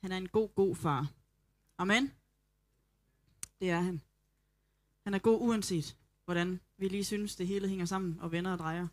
Han 0.00 0.12
er 0.12 0.16
en 0.16 0.28
god, 0.28 0.48
god 0.54 0.76
far. 0.76 1.12
Amen. 1.78 2.12
Det 3.60 3.70
er 3.70 3.80
han. 3.80 4.00
Han 5.04 5.14
er 5.14 5.18
god 5.18 5.40
uanset, 5.40 5.96
hvordan 6.24 6.60
vi 6.76 6.88
lige 6.88 7.04
synes, 7.04 7.36
det 7.36 7.46
hele 7.46 7.68
hænger 7.68 7.84
sammen 7.84 8.20
og 8.20 8.32
vender 8.32 8.52
og 8.52 8.58
drejer. 8.58 8.88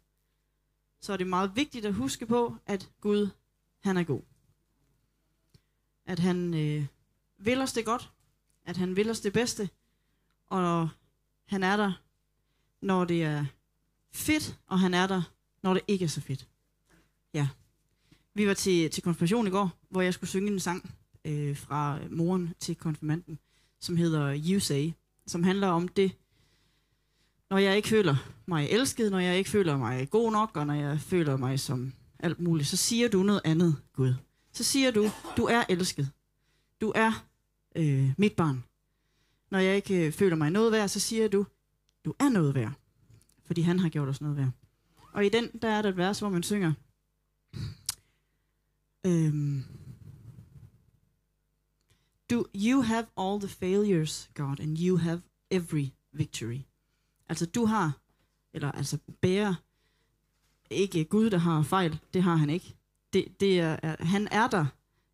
Så 0.99 1.13
er 1.13 1.17
det 1.17 1.27
meget 1.27 1.55
vigtigt 1.55 1.85
at 1.85 1.93
huske 1.93 2.25
på, 2.25 2.57
at 2.65 2.91
Gud, 3.01 3.29
han 3.79 3.97
er 3.97 4.03
god. 4.03 4.21
At 6.05 6.19
han 6.19 6.53
øh, 6.53 6.85
vil 7.37 7.61
os 7.61 7.73
det 7.73 7.85
godt. 7.85 8.11
At 8.63 8.77
han 8.77 8.95
vil 8.95 9.09
os 9.09 9.19
det 9.19 9.33
bedste. 9.33 9.69
Og 10.47 10.89
han 11.45 11.63
er 11.63 11.77
der, 11.77 12.01
når 12.81 13.05
det 13.05 13.23
er 13.23 13.45
fedt, 14.11 14.59
og 14.67 14.79
han 14.79 14.93
er 14.93 15.07
der, 15.07 15.21
når 15.61 15.73
det 15.73 15.83
ikke 15.87 16.05
er 16.05 16.09
så 16.09 16.21
fedt. 16.21 16.47
Ja. 17.33 17.49
Vi 18.35 18.47
var 18.47 18.53
til, 18.53 18.89
til 18.89 19.03
konfirmation 19.03 19.47
i 19.47 19.49
går, 19.49 19.71
hvor 19.89 20.01
jeg 20.01 20.13
skulle 20.13 20.29
synge 20.29 20.51
en 20.51 20.59
sang 20.59 20.95
øh, 21.25 21.57
fra 21.57 21.99
moren 22.09 22.53
til 22.59 22.75
konfirmanden, 22.75 23.39
som 23.79 23.97
hedder 23.97 24.39
You 24.49 24.59
Say, 24.59 24.91
som 25.27 25.43
handler 25.43 25.67
om 25.67 25.87
det, 25.87 26.11
når 27.49 27.57
jeg 27.57 27.75
ikke 27.75 27.87
føler 27.87 28.15
mig 28.45 28.69
elsket, 28.69 29.11
når 29.11 29.19
jeg 29.19 29.37
ikke 29.37 29.49
føler 29.49 29.77
mig 29.77 30.09
god 30.09 30.31
nok, 30.31 30.57
og 30.57 30.67
når 30.67 30.73
jeg 30.73 30.99
føler 30.99 31.37
mig 31.37 31.59
som 31.59 31.93
alt 32.19 32.39
muligt, 32.39 32.67
så 32.67 32.77
siger 32.77 33.09
du 33.09 33.23
noget 33.23 33.41
andet, 33.45 33.75
Gud. 33.93 34.13
Så 34.51 34.63
siger 34.63 34.91
du, 34.91 35.09
du 35.37 35.45
er 35.45 35.63
elsket. 35.69 36.11
Du 36.81 36.91
er 36.95 37.25
øh, 37.75 38.09
mit 38.17 38.33
barn. 38.33 38.63
Når 39.51 39.59
jeg 39.59 39.75
ikke 39.75 40.05
øh, 40.05 40.11
føler 40.11 40.35
mig 40.35 40.51
noget 40.51 40.71
værd, 40.71 40.87
så 40.87 40.99
siger 40.99 41.27
du, 41.27 41.45
du 42.05 42.13
er 42.19 42.29
noget 42.29 42.55
værd. 42.55 42.71
Fordi 43.45 43.61
han 43.61 43.79
har 43.79 43.89
gjort 43.89 44.09
os 44.09 44.21
noget 44.21 44.37
værd. 44.37 44.51
Og 45.11 45.25
i 45.25 45.29
den, 45.29 45.49
der 45.61 45.67
er 45.67 45.81
der 45.81 45.89
et 45.89 45.97
vers, 45.97 46.19
hvor 46.19 46.29
man 46.29 46.43
synger, 46.43 46.73
øhm, 49.05 49.63
du, 52.29 52.45
you 52.55 52.81
have 52.81 53.05
all 53.17 53.39
the 53.39 53.49
failures, 53.49 54.29
God, 54.33 54.59
and 54.59 54.77
you 54.77 54.97
have 54.97 55.21
every 55.51 55.89
victory. 56.11 56.59
Altså 57.29 57.45
du 57.45 57.65
har, 57.65 58.01
eller 58.53 58.71
altså 58.71 58.97
bærer, 59.21 59.55
ikke 60.69 61.05
Gud, 61.05 61.29
der 61.29 61.37
har 61.37 61.63
fejl, 61.63 61.99
det 62.13 62.23
har 62.23 62.35
han 62.35 62.49
ikke. 62.49 62.75
Det, 63.13 63.39
det 63.39 63.59
er, 63.59 63.79
er, 63.83 64.03
han 64.03 64.27
er 64.31 64.47
der 64.47 64.65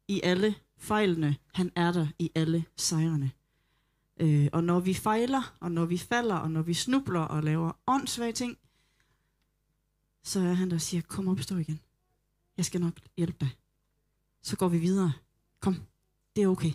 i 0.08 0.22
alle 0.24 0.56
fejlene, 0.78 1.38
han 1.54 1.72
er 1.76 1.92
der 1.92 2.08
i 2.20 2.32
alle 2.36 2.66
sejrene. 2.78 3.32
Øh, 4.20 4.48
og 4.54 4.64
når 4.64 4.80
vi 4.80 4.94
fejler, 4.94 5.56
og 5.60 5.72
når 5.72 5.86
vi 5.86 5.98
falder, 5.98 6.36
og 6.36 6.52
når 6.52 6.62
vi 6.62 6.74
snubler 6.74 7.20
og 7.20 7.44
laver 7.44 7.72
åndssvage 7.88 8.32
ting, 8.34 8.58
så 10.24 10.40
er 10.40 10.54
han 10.54 10.70
der 10.70 10.76
og 10.76 10.82
siger, 10.82 11.02
kom 11.02 11.28
op 11.28 11.38
og 11.38 11.44
stå 11.44 11.58
igen. 11.58 11.80
Jeg 12.58 12.66
skal 12.66 12.82
nok 12.82 12.94
hjælpe 13.18 13.38
dig. 13.40 13.50
Så 14.42 14.58
går 14.58 14.68
vi 14.68 14.78
videre. 14.78 15.14
Kom, 15.60 15.76
det 16.36 16.44
er 16.44 16.48
okay. 16.48 16.72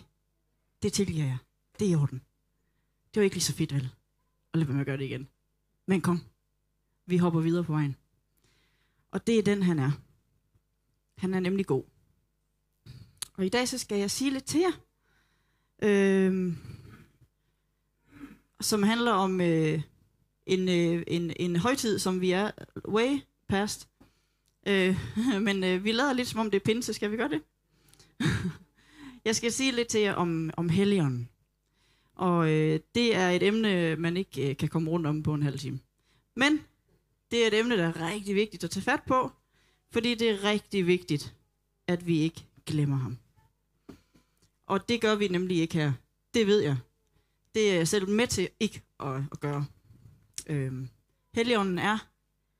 Det 0.81 0.93
tilgiver 0.93 1.25
jeg. 1.25 1.37
Det 1.79 1.87
er 1.87 1.91
i 1.91 1.95
orden. 1.95 2.21
Det 3.13 3.19
var 3.19 3.23
ikke 3.23 3.35
lige 3.35 3.43
så 3.43 3.53
fedt, 3.53 3.73
vel? 3.73 3.89
Og 4.53 4.59
lad 4.59 4.65
være 4.65 4.73
med 4.73 4.81
at 4.81 4.85
gøre 4.85 4.97
det 4.97 5.05
igen. 5.05 5.27
Men 5.85 6.01
kom, 6.01 6.21
vi 7.05 7.17
hopper 7.17 7.39
videre 7.39 7.63
på 7.63 7.71
vejen. 7.71 7.95
Og 9.11 9.27
det 9.27 9.39
er 9.39 9.43
den, 9.43 9.63
han 9.63 9.79
er. 9.79 9.91
Han 11.17 11.33
er 11.33 11.39
nemlig 11.39 11.65
god. 11.65 11.83
Og 13.33 13.45
i 13.45 13.49
dag 13.49 13.67
så 13.67 13.77
skal 13.77 13.99
jeg 13.99 14.11
sige 14.11 14.31
lidt 14.31 14.45
til 14.45 14.59
jer. 14.59 14.71
Øh, 15.81 16.53
som 18.61 18.83
handler 18.83 19.11
om 19.11 19.41
øh, 19.41 19.81
en, 20.45 20.69
øh, 20.69 21.03
en, 21.07 21.33
en 21.35 21.55
højtid, 21.55 21.99
som 21.99 22.21
vi 22.21 22.31
er 22.31 22.51
way 22.87 23.19
past. 23.47 23.89
Øh, 24.67 24.97
men 25.47 25.63
øh, 25.63 25.83
vi 25.83 25.91
lader 25.91 26.13
lidt 26.13 26.27
som 26.27 26.39
om 26.39 26.51
det 26.51 26.61
er 26.61 26.65
pinse. 26.65 26.93
Skal 26.93 27.11
vi 27.11 27.17
gøre 27.17 27.29
det? 27.29 27.41
jeg 29.25 29.35
skal 29.35 29.51
sige 29.51 29.71
lidt 29.71 29.87
til 29.87 30.01
jer 30.01 30.13
om, 30.13 30.49
om 30.57 30.69
Helion. 30.69 31.29
Og 32.15 32.49
øh, 32.51 32.79
det 32.95 33.15
er 33.15 33.29
et 33.29 33.43
emne, 33.43 33.95
man 33.95 34.17
ikke 34.17 34.49
øh, 34.49 34.57
kan 34.57 34.69
komme 34.69 34.89
rundt 34.91 35.07
om 35.07 35.23
på 35.23 35.33
en 35.33 35.43
halv 35.43 35.59
time. 35.59 35.79
Men 36.35 36.61
det 37.31 37.43
er 37.43 37.47
et 37.47 37.59
emne, 37.59 37.77
der 37.77 37.87
er 37.87 38.11
rigtig 38.11 38.35
vigtigt 38.35 38.63
at 38.63 38.69
tage 38.69 38.83
fat 38.83 39.03
på, 39.07 39.31
fordi 39.91 40.15
det 40.15 40.29
er 40.29 40.43
rigtig 40.43 40.87
vigtigt, 40.87 41.35
at 41.87 42.07
vi 42.07 42.19
ikke 42.19 42.45
glemmer 42.65 42.97
ham. 42.97 43.17
Og 44.67 44.89
det 44.89 45.01
gør 45.01 45.15
vi 45.15 45.27
nemlig 45.27 45.57
ikke 45.57 45.75
her. 45.75 45.93
Det 46.33 46.47
ved 46.47 46.59
jeg. 46.59 46.77
Det 47.55 47.71
er 47.71 47.75
jeg 47.75 47.87
selv 47.87 48.09
med 48.09 48.27
til 48.27 48.49
ikke 48.59 48.81
at, 48.99 49.21
at 49.31 49.39
gøre. 49.39 49.65
Øhm, 50.47 50.89
Helligånden 51.33 51.77
er 51.79 51.97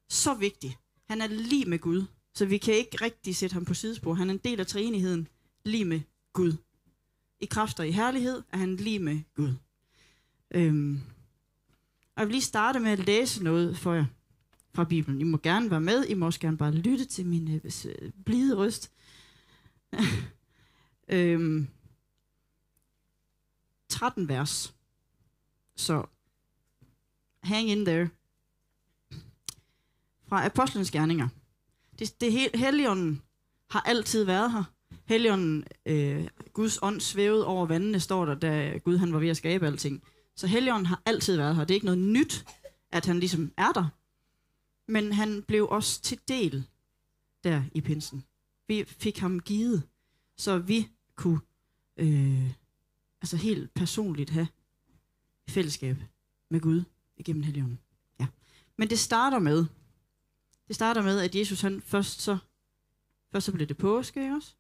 så 0.10 0.34
vigtig. 0.34 0.78
Han 1.10 1.22
er 1.22 1.28
lige 1.28 1.66
med 1.66 1.80
Gud, 1.80 2.06
så 2.34 2.46
vi 2.46 2.58
kan 2.58 2.74
ikke 2.74 2.98
rigtig 3.02 3.36
sætte 3.36 3.54
ham 3.54 3.66
på 3.66 3.74
sidespor. 3.74 4.14
Han 4.14 4.30
er 4.30 4.34
en 4.34 4.42
del 4.44 4.60
af 4.60 4.68
træenigheden, 4.68 5.28
lige 5.68 5.86
med 5.86 6.02
Gud. 6.34 6.54
I 7.40 7.46
kræfter 7.46 7.84
i 7.84 7.92
herlighed 7.92 8.44
er 8.52 8.58
han 8.58 8.76
lige 8.76 9.00
med 9.00 9.22
Gud. 9.36 9.56
Øhm, 10.52 11.02
og 12.16 12.22
jeg 12.22 12.28
vil 12.28 12.34
lige 12.34 12.42
starte 12.42 12.80
med 12.80 12.92
at 12.92 13.00
læse 13.00 13.44
noget 13.44 13.78
for 13.78 13.94
jer 13.94 14.06
fra 14.74 14.84
Bibelen. 14.84 15.22
I 15.22 15.24
må 15.24 15.38
gerne 15.38 15.72
være 15.72 15.82
med. 15.82 16.06
I 16.06 16.14
må 16.14 16.26
også 16.26 16.40
gerne 16.40 16.58
bare 16.58 16.72
lytte 16.72 17.06
til 17.06 17.26
min 17.26 17.52
øh, 17.56 17.62
øh 17.86 18.12
blide 18.26 18.58
røst. 18.58 18.92
øhm, 21.10 21.68
13 23.90 24.30
vers. 24.30 24.76
Så 25.76 26.06
hang 27.44 27.70
in 27.70 27.86
there. 27.86 28.10
Fra 30.28 30.46
Apostlenes 30.46 30.92
Gerninger. 30.92 31.28
Det, 32.00 32.22
det 32.22 32.32
Helligånden 32.56 33.22
har 33.70 33.82
altid 33.82 34.24
været 34.24 34.52
her. 34.52 34.64
Helligånden, 35.08 35.66
øh, 35.86 36.28
Guds 36.54 36.80
ånd 36.82 37.02
svævede 37.02 37.46
over 37.46 37.66
vandene, 37.66 38.00
står 38.00 38.26
der, 38.26 38.36
da 38.36 38.78
Gud 38.78 38.98
han 38.98 39.14
var 39.14 39.20
ved 39.20 39.30
at 39.30 39.38
skabe 39.38 39.68
alting. 39.68 40.04
Så 40.36 40.48
Helligånden 40.48 40.86
har 40.86 41.02
altid 41.06 41.38
været 41.38 41.56
her. 41.56 41.64
Det 41.64 41.74
er 41.74 41.76
ikke 41.76 41.86
noget 41.86 42.00
nyt, 42.00 42.46
at 42.92 43.06
han 43.06 43.20
ligesom 43.20 43.52
er 43.58 43.72
der. 43.72 43.88
Men 44.92 45.14
han 45.14 45.44
blev 45.44 45.68
også 45.70 46.02
til 46.02 46.20
del 46.28 46.64
der 47.44 47.64
i 47.72 47.82
pinsen. 47.82 48.24
Vi 48.68 48.84
fik 48.88 49.18
ham 49.18 49.40
givet, 49.40 49.84
så 50.38 50.58
vi 50.58 50.88
kunne 51.16 51.40
øh, 51.98 52.52
altså 53.22 53.38
helt 53.38 53.74
personligt 53.74 54.30
have 54.30 54.48
fællesskab 55.50 55.98
med 56.50 56.60
Gud 56.60 56.84
igennem 57.18 57.44
Helligånden. 57.44 57.80
Ja. 58.20 58.28
Men 58.78 58.90
det 58.90 59.00
starter 59.00 59.40
med, 59.40 59.66
det 60.68 60.76
starter 60.76 61.02
med, 61.02 61.20
at 61.20 61.36
Jesus 61.36 61.62
han 61.62 61.82
først 61.82 62.22
så, 62.22 62.38
først 63.32 63.46
så 63.46 63.52
blev 63.52 63.68
det 63.68 63.78
påske, 63.78 64.22
ikke 64.22 64.36
også? 64.36 64.56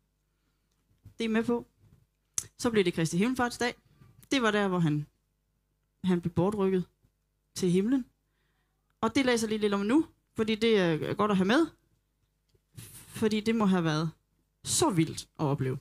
Det 1.18 1.26
er 1.26 1.30
med 1.30 1.44
på. 1.44 1.68
Så 2.58 2.70
blev 2.72 2.86
det 2.86 2.94
Kristi 2.94 3.18
Himmelfartsdag. 3.18 3.74
Det 4.32 4.42
var 4.42 4.52
der, 4.52 4.68
hvor 4.68 4.80
han, 4.80 5.06
han 6.04 6.22
blev 6.22 6.34
bortrykket 6.34 6.86
til 7.56 7.72
himlen. 7.72 8.06
Og 9.02 9.16
det 9.16 9.26
læser 9.26 9.48
lige 9.48 9.58
lidt 9.58 9.74
om 9.74 9.80
nu, 9.80 10.06
fordi 10.36 10.56
det 10.56 10.80
er 10.80 11.14
godt 11.14 11.32
at 11.32 11.38
have 11.38 11.48
med. 11.48 11.68
Fordi 13.08 13.40
det 13.40 13.56
må 13.56 13.66
have 13.66 13.84
været 13.84 14.12
så 14.64 14.90
vildt 14.90 15.22
at 15.40 15.46
opleve. 15.46 15.78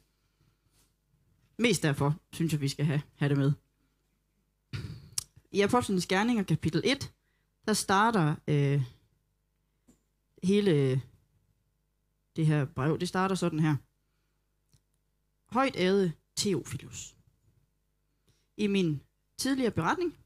Mest 1.58 1.82
derfor 1.82 2.14
synes 2.32 2.52
jeg, 2.52 2.60
vi 2.60 2.69
skal 2.69 2.84
have, 2.84 3.02
have 3.14 3.28
det 3.28 3.38
med. 3.38 3.52
I 5.50 5.60
Apostlenes 5.60 6.06
Gerninger, 6.06 6.42
kapitel 6.42 6.82
1, 6.84 7.12
der 7.66 7.72
starter 7.72 8.34
øh, 8.48 8.82
hele 10.42 10.70
øh, 10.70 11.00
det 12.36 12.46
her 12.46 12.64
brev. 12.64 12.98
Det 12.98 13.08
starter 13.08 13.34
sådan 13.34 13.60
her. 13.60 13.76
Højt 15.48 15.76
ærede 15.78 16.12
Theophilus. 16.36 17.16
I 18.56 18.66
min 18.66 19.02
tidligere 19.38 19.70
beretning 19.70 20.16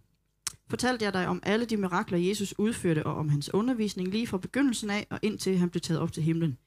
fortalte 0.67 1.05
jeg 1.05 1.13
dig 1.13 1.27
om 1.27 1.41
alle 1.43 1.65
de 1.65 1.77
mirakler, 1.77 2.19
Jesus 2.19 2.55
udførte, 2.59 3.07
og 3.07 3.15
om 3.15 3.29
hans 3.29 3.55
undervisning 3.55 4.09
lige 4.09 4.27
fra 4.27 4.39
begyndelsen 4.39 4.91
af 4.91 5.07
og 5.11 5.19
indtil 5.23 5.59
han 5.59 5.71
blev 5.71 5.81
taget 5.81 6.01
op 6.01 6.13
til 6.13 6.23
himlen. 6.23 6.59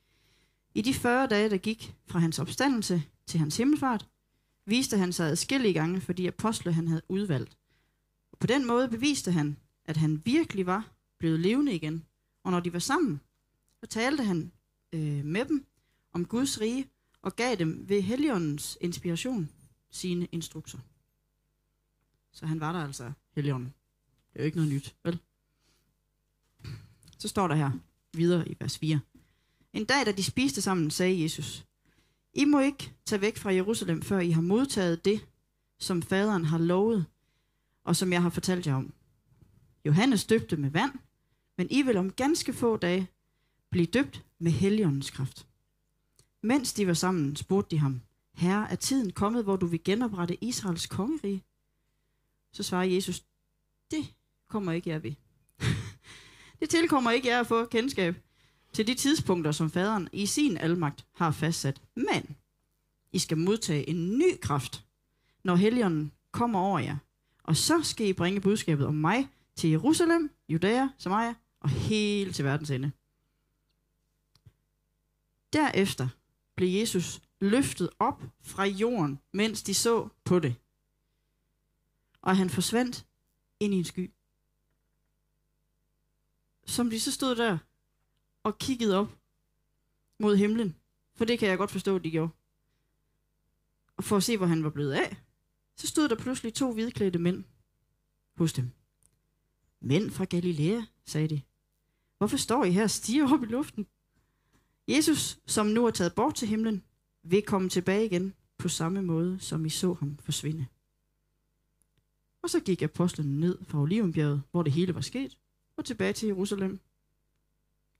I 0.75 0.81
de 0.81 0.93
40 0.93 1.27
dage, 1.27 1.49
der 1.49 1.57
gik 1.57 1.95
fra 2.07 2.19
hans 2.19 2.39
opstandelse 2.39 3.03
til 3.27 3.39
hans 3.39 3.57
himmelfart, 3.57 4.07
viste 4.65 4.97
han 4.97 5.13
sig 5.13 5.29
adskillige 5.29 5.73
gange 5.73 6.01
for 6.01 6.13
de 6.13 6.27
apostle, 6.27 6.73
han 6.73 6.87
havde 6.87 7.01
udvalgt. 7.09 7.57
Og 8.31 8.39
på 8.39 8.47
den 8.47 8.67
måde 8.67 8.89
beviste 8.89 9.31
han, 9.31 9.57
at 9.85 9.97
han 9.97 10.21
virkelig 10.25 10.65
var 10.65 10.91
blevet 11.19 11.39
levende 11.39 11.73
igen. 11.73 12.05
Og 12.43 12.51
når 12.51 12.59
de 12.59 12.73
var 12.73 12.79
sammen, 12.79 13.21
så 13.79 13.87
talte 13.87 14.23
han 14.23 14.51
øh, 14.93 15.25
med 15.25 15.45
dem 15.45 15.65
om 16.13 16.25
Guds 16.25 16.61
rige 16.61 16.89
og 17.23 17.35
gav 17.35 17.55
dem 17.55 17.89
ved 17.89 18.01
Helligåndens 18.01 18.77
inspiration 18.81 19.49
sine 19.91 20.27
instrukser. 20.31 20.79
Så 22.31 22.45
han 22.45 22.59
var 22.59 22.71
der 22.71 22.79
altså, 22.79 23.11
Helligånden. 23.35 23.73
Det 24.33 24.39
er 24.39 24.43
jo 24.43 24.45
ikke 24.45 24.57
noget 24.57 24.73
nyt, 24.73 24.95
vel? 25.03 25.19
Så 27.17 27.27
står 27.27 27.47
der 27.47 27.55
her 27.55 27.71
videre 28.13 28.49
i 28.49 28.55
vers 28.59 28.77
4. 28.77 28.99
En 29.73 29.85
dag, 29.85 30.05
da 30.05 30.11
de 30.11 30.23
spiste 30.23 30.61
sammen, 30.61 30.91
sagde 30.91 31.23
Jesus, 31.23 31.65
I 32.33 32.45
må 32.45 32.59
ikke 32.59 32.93
tage 33.05 33.21
væk 33.21 33.37
fra 33.37 33.53
Jerusalem, 33.53 34.01
før 34.01 34.19
I 34.19 34.31
har 34.31 34.41
modtaget 34.41 35.05
det, 35.05 35.27
som 35.79 36.01
faderen 36.01 36.45
har 36.45 36.57
lovet, 36.57 37.05
og 37.83 37.95
som 37.95 38.13
jeg 38.13 38.21
har 38.21 38.29
fortalt 38.29 38.67
jer 38.67 38.75
om. 38.75 38.93
Johannes 39.85 40.25
døbte 40.25 40.57
med 40.57 40.69
vand, 40.69 40.91
men 41.57 41.67
I 41.71 41.81
vil 41.81 41.97
om 41.97 42.11
ganske 42.11 42.53
få 42.53 42.77
dage 42.77 43.07
blive 43.69 43.85
døbt 43.85 44.25
med 44.39 44.51
Helligåndens 44.51 45.09
kraft. 45.09 45.47
Mens 46.45 46.73
de 46.73 46.87
var 46.87 46.93
sammen, 46.93 47.35
spurgte 47.35 47.71
de 47.71 47.79
ham, 47.79 48.01
Herre, 48.33 48.71
er 48.71 48.75
tiden 48.75 49.11
kommet, 49.11 49.43
hvor 49.43 49.55
du 49.55 49.65
vil 49.65 49.83
genoprette 49.83 50.43
Israels 50.43 50.87
kongerige? 50.87 51.43
Så 52.51 52.63
svarer 52.63 52.83
Jesus, 52.83 53.23
det 53.91 54.13
kommer 54.49 54.71
ikke 54.71 54.89
jeg 54.89 55.03
ved. 55.03 55.13
det 56.59 56.69
tilkommer 56.69 57.11
ikke 57.11 57.27
jer 57.27 57.39
at 57.39 57.47
få 57.47 57.65
kendskab 57.65 58.15
til 58.73 58.87
de 58.87 58.93
tidspunkter, 58.93 59.51
som 59.51 59.69
faderen 59.69 60.09
i 60.13 60.25
sin 60.25 60.57
almagt 60.57 61.05
har 61.13 61.31
fastsat. 61.31 61.81
Men 61.95 62.35
I 63.11 63.19
skal 63.19 63.37
modtage 63.37 63.89
en 63.89 64.17
ny 64.17 64.39
kraft, 64.41 64.85
når 65.43 65.55
helligånden 65.55 66.11
kommer 66.31 66.59
over 66.59 66.79
jer. 66.79 66.97
Og 67.43 67.57
så 67.57 67.81
skal 67.83 68.07
I 68.07 68.13
bringe 68.13 68.41
budskabet 68.41 68.87
om 68.87 68.95
mig 68.95 69.27
til 69.55 69.69
Jerusalem, 69.69 70.31
Judæa, 70.49 70.87
Samaria 70.97 71.35
og 71.59 71.69
helt 71.69 72.35
til 72.35 72.45
verdens 72.45 72.71
ende. 72.71 72.91
Derefter 75.53 76.07
blev 76.55 76.79
Jesus 76.79 77.21
løftet 77.39 77.89
op 77.99 78.23
fra 78.41 78.65
jorden, 78.65 79.19
mens 79.31 79.63
de 79.63 79.73
så 79.73 80.09
på 80.23 80.39
det. 80.39 80.55
Og 82.21 82.37
han 82.37 82.49
forsvandt 82.49 83.05
ind 83.59 83.73
i 83.73 83.77
en 83.77 83.83
sky. 83.83 84.11
Som 86.65 86.89
de 86.89 86.99
så 86.99 87.11
stod 87.11 87.35
der 87.35 87.57
og 88.43 88.57
kiggede 88.57 88.97
op 88.97 89.17
mod 90.19 90.35
himlen. 90.35 90.75
For 91.15 91.25
det 91.25 91.39
kan 91.39 91.49
jeg 91.49 91.57
godt 91.57 91.71
forstå, 91.71 91.95
at 91.95 92.03
de 92.03 92.11
gjorde. 92.11 92.31
Og 93.97 94.03
for 94.03 94.17
at 94.17 94.23
se, 94.23 94.37
hvor 94.37 94.45
han 94.45 94.63
var 94.63 94.69
blevet 94.69 94.93
af, 94.93 95.17
så 95.75 95.87
stod 95.87 96.09
der 96.09 96.15
pludselig 96.15 96.53
to 96.53 96.73
hvidklædte 96.73 97.19
mænd 97.19 97.43
hos 98.37 98.53
dem. 98.53 98.71
Mænd 99.79 100.11
fra 100.11 100.25
Galilea, 100.25 100.81
sagde 101.05 101.27
de. 101.27 101.41
Hvorfor 102.17 102.37
står 102.37 102.63
I 102.63 102.71
her 102.71 102.83
og 102.83 102.89
stiger 102.89 103.33
op 103.33 103.43
i 103.43 103.45
luften? 103.45 103.87
Jesus, 104.87 105.39
som 105.45 105.65
nu 105.65 105.85
er 105.85 105.91
taget 105.91 106.15
bort 106.15 106.35
til 106.35 106.47
himlen, 106.47 106.83
vil 107.23 107.41
komme 107.41 107.69
tilbage 107.69 108.05
igen 108.05 108.33
på 108.57 108.69
samme 108.69 109.01
måde, 109.01 109.39
som 109.39 109.65
I 109.65 109.69
så 109.69 109.93
ham 109.93 110.17
forsvinde. 110.17 110.65
Og 112.41 112.49
så 112.49 112.59
gik 112.59 112.81
apostlene 112.81 113.39
ned 113.39 113.57
fra 113.67 113.79
Olivenbjerget, 113.79 114.43
hvor 114.51 114.63
det 114.63 114.73
hele 114.73 114.95
var 114.95 115.01
sket, 115.01 115.37
og 115.77 115.85
tilbage 115.85 116.13
til 116.13 116.27
Jerusalem. 116.27 116.79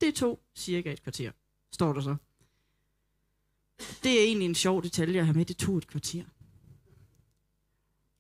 Det 0.02 0.16
tog 0.16 0.40
cirka 0.56 0.94
et 0.94 1.04
kvarter, 1.04 1.32
står 1.72 1.94
der 1.94 2.02
så. 2.02 2.16
Det 4.04 4.20
er 4.20 4.24
egentlig 4.24 4.46
en 4.46 4.56
sjov 4.56 4.84
detalje 4.84 5.20
at 5.20 5.26
have 5.26 5.38
med, 5.38 5.46
det 5.46 5.58
tog 5.58 5.78
et 5.78 5.88
kvarter. 5.88 6.24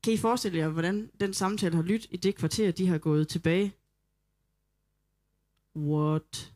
Kan 0.03 0.13
I 0.13 0.17
forestille 0.17 0.57
jer, 0.57 0.69
hvordan 0.69 1.11
den 1.19 1.33
samtale 1.33 1.75
har 1.75 1.83
lyttet 1.83 2.07
i 2.11 2.17
det 2.17 2.35
kvarter, 2.35 2.71
de 2.71 2.87
har 2.87 2.97
gået 2.97 3.27
tilbage? 3.27 3.73
What 5.75 6.53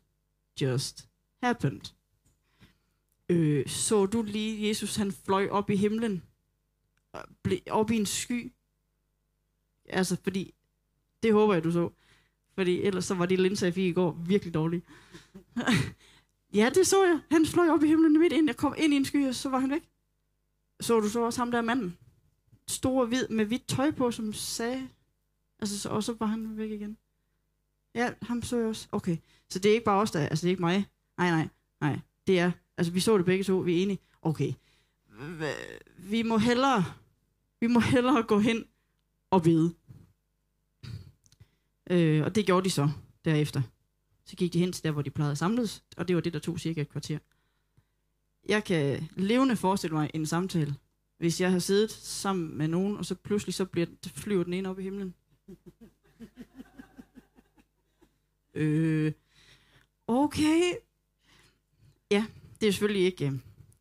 just 0.61 1.09
happened? 1.43 1.96
Øh, 3.29 3.67
så 3.67 4.05
du 4.05 4.21
lige 4.21 4.67
Jesus, 4.67 4.95
han 4.95 5.11
fløj 5.11 5.47
op 5.51 5.69
i 5.69 5.75
himlen? 5.75 6.23
Blev 7.43 7.59
op 7.69 7.91
i 7.91 7.95
en 7.95 8.05
sky? 8.05 8.53
Altså, 9.89 10.17
fordi, 10.23 10.53
det 11.23 11.33
håber 11.33 11.53
jeg, 11.53 11.63
du 11.63 11.71
så. 11.71 11.89
Fordi 12.55 12.81
ellers 12.81 13.05
så 13.05 13.15
var 13.15 13.25
de 13.25 13.35
linser, 13.35 13.67
jeg 13.67 13.73
fik 13.73 13.85
i 13.85 13.91
går, 13.93 14.11
virkelig 14.11 14.53
dårlige. 14.53 14.81
ja, 16.59 16.69
det 16.75 16.87
så 16.87 17.05
jeg. 17.05 17.19
Han 17.31 17.45
fløj 17.45 17.69
op 17.69 17.83
i 17.83 17.87
himlen 17.87 18.19
midt 18.19 18.33
ind. 18.33 18.47
Jeg 18.47 18.57
kom 18.57 18.75
ind 18.77 18.93
i 18.93 18.97
en 18.97 19.05
sky, 19.05 19.27
og 19.27 19.35
så 19.35 19.49
var 19.49 19.59
han 19.59 19.71
væk. 19.71 19.89
Så 20.79 20.99
du 20.99 21.09
så 21.09 21.19
også 21.19 21.41
ham 21.41 21.51
der 21.51 21.61
manden? 21.61 21.97
Stor 22.67 23.05
hvid 23.05 23.27
med 23.27 23.45
hvidt 23.45 23.67
tøj 23.67 23.91
på, 23.91 24.11
som 24.11 24.33
sagde... 24.33 24.89
Altså, 25.59 25.79
så, 25.79 25.89
og 25.89 26.03
så 26.03 26.15
var 26.19 26.25
han 26.25 26.57
væk 26.57 26.71
igen. 26.71 26.97
Ja, 27.95 28.13
ham 28.21 28.41
så 28.41 28.57
jeg 28.57 28.67
også. 28.67 28.87
Okay, 28.91 29.17
så 29.49 29.59
det 29.59 29.69
er 29.69 29.73
ikke 29.73 29.85
bare 29.85 30.01
os, 30.01 30.11
der... 30.11 30.19
Altså, 30.19 30.43
det 30.43 30.49
er 30.49 30.51
ikke 30.51 30.61
mig. 30.61 30.87
Nej, 31.17 31.29
nej, 31.29 31.47
nej. 31.81 31.99
Det 32.27 32.39
er... 32.39 32.51
Altså, 32.77 32.93
vi 32.93 32.99
så 32.99 33.17
det 33.17 33.25
begge 33.25 33.43
to. 33.43 33.57
Vi 33.57 33.77
er 33.77 33.83
enige. 33.83 33.99
Okay. 34.21 34.53
Vi 35.97 36.21
må 36.21 36.37
hellere... 36.37 36.85
Vi 37.59 37.67
må 37.67 37.79
hellere 37.79 38.23
gå 38.23 38.39
hen 38.39 38.65
og 39.29 39.43
bede. 39.43 39.73
Øh, 41.89 42.23
og 42.23 42.35
det 42.35 42.45
gjorde 42.45 42.65
de 42.65 42.69
så 42.69 42.89
derefter. 43.25 43.61
Så 44.25 44.35
gik 44.35 44.53
de 44.53 44.59
hen 44.59 44.71
til 44.71 44.83
der, 44.83 44.91
hvor 44.91 45.01
de 45.01 45.09
plejede 45.09 45.31
at 45.31 45.37
samles, 45.37 45.83
og 45.97 46.07
det 46.07 46.15
var 46.15 46.21
det, 46.21 46.33
der 46.33 46.39
tog 46.39 46.59
cirka 46.59 46.81
et 46.81 46.89
kvarter. 46.89 47.19
Jeg 48.49 48.63
kan 48.63 49.09
levende 49.15 49.55
forestille 49.55 49.95
mig 49.95 50.11
en 50.13 50.25
samtale, 50.25 50.75
hvis 51.17 51.41
jeg 51.41 51.51
har 51.51 51.59
siddet 51.59 51.91
sammen 51.91 52.57
med 52.57 52.67
nogen, 52.67 52.97
og 52.97 53.05
så 53.05 53.15
pludselig 53.15 53.53
så 53.53 53.65
bliver, 53.65 53.87
flyver 54.05 54.43
den 54.43 54.53
ene 54.53 54.69
op 54.69 54.79
i 54.79 54.83
himlen. 54.83 55.13
øh, 58.53 59.11
okay. 60.07 60.73
Ja, 62.11 62.25
det 62.61 62.67
er 62.67 62.71
selvfølgelig 62.71 63.05
ikke... 63.05 63.25
Øh, 63.25 63.33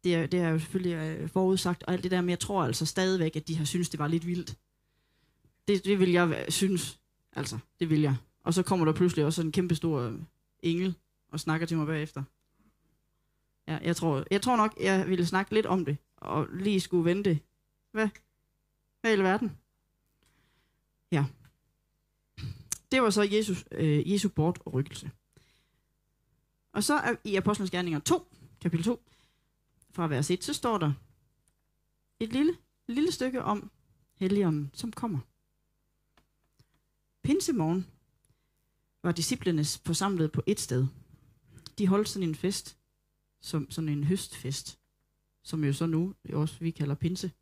det 0.04 0.14
er, 0.14 0.26
det 0.26 0.40
er 0.40 0.48
jo 0.48 0.58
selvfølgelig 0.58 0.92
øh, 0.92 1.28
forudsagt 1.28 1.82
og 1.82 1.92
alt 1.92 2.02
det 2.02 2.10
der, 2.10 2.20
men 2.20 2.30
jeg 2.30 2.38
tror 2.38 2.64
altså 2.64 2.86
stadigvæk, 2.86 3.36
at 3.36 3.48
de 3.48 3.56
har 3.56 3.64
synes 3.64 3.88
det 3.88 3.98
var 3.98 4.08
lidt 4.08 4.26
vildt. 4.26 4.56
Det, 5.68 5.84
det 5.84 5.98
vil 5.98 6.10
jeg 6.12 6.28
øh, 6.28 6.50
synes. 6.50 7.00
Altså, 7.32 7.58
det 7.80 7.90
vil 7.90 8.00
jeg. 8.00 8.16
Og 8.44 8.54
så 8.54 8.62
kommer 8.62 8.86
der 8.86 8.92
pludselig 8.92 9.24
også 9.24 9.42
en 9.42 9.52
kæmpe 9.52 9.74
stor 9.74 10.18
engel 10.62 10.94
og 11.28 11.40
snakker 11.40 11.66
til 11.66 11.76
mig 11.76 11.86
bagefter. 11.86 12.22
Ja, 13.68 13.78
jeg 13.82 13.96
tror, 13.96 14.24
jeg 14.30 14.42
tror 14.42 14.56
nok, 14.56 14.74
jeg 14.80 15.08
ville 15.08 15.26
snakke 15.26 15.54
lidt 15.54 15.66
om 15.66 15.84
det, 15.84 15.96
og 16.16 16.46
lige 16.52 16.80
skulle 16.80 17.04
vente. 17.04 17.40
Hvad? 17.92 18.08
Hvad 19.00 19.16
i 19.16 19.20
verden? 19.20 19.52
Ja. 21.12 21.24
Det 22.92 23.02
var 23.02 23.10
så 23.10 23.22
Jesus, 23.22 23.64
øh, 23.72 24.12
Jesu 24.12 24.28
bortrykkelse. 24.28 25.06
og. 25.06 25.12
Og 26.72 26.84
så 26.84 26.94
er, 26.94 27.14
i 27.24 27.36
Apostlenes 27.36 27.70
Gerninger 27.70 28.00
2, 28.00 28.35
kapitel 28.60 28.84
2, 28.84 29.02
fra 29.90 30.06
vers 30.06 30.30
1, 30.30 30.44
så 30.44 30.54
står 30.54 30.78
der 30.78 30.92
et 32.20 32.32
lille, 32.32 32.56
lille 32.88 33.12
stykke 33.12 33.42
om 33.42 33.70
Helligånden, 34.14 34.70
som 34.74 34.92
kommer. 34.92 35.18
Pinsemorgen 37.22 37.86
var 39.02 39.12
disciplene 39.12 39.64
forsamlet 39.64 40.32
på 40.32 40.42
et 40.46 40.60
sted. 40.60 40.86
De 41.78 41.88
holdt 41.88 42.08
sådan 42.08 42.28
en 42.28 42.34
fest, 42.34 42.76
som 43.40 43.70
sådan 43.70 43.88
en 43.88 44.04
høstfest, 44.04 44.78
som 45.42 45.64
jo 45.64 45.72
så 45.72 45.86
nu 45.86 46.14
også 46.32 46.56
vi 46.60 46.70
kalder 46.70 46.94
pinse, 46.94 47.32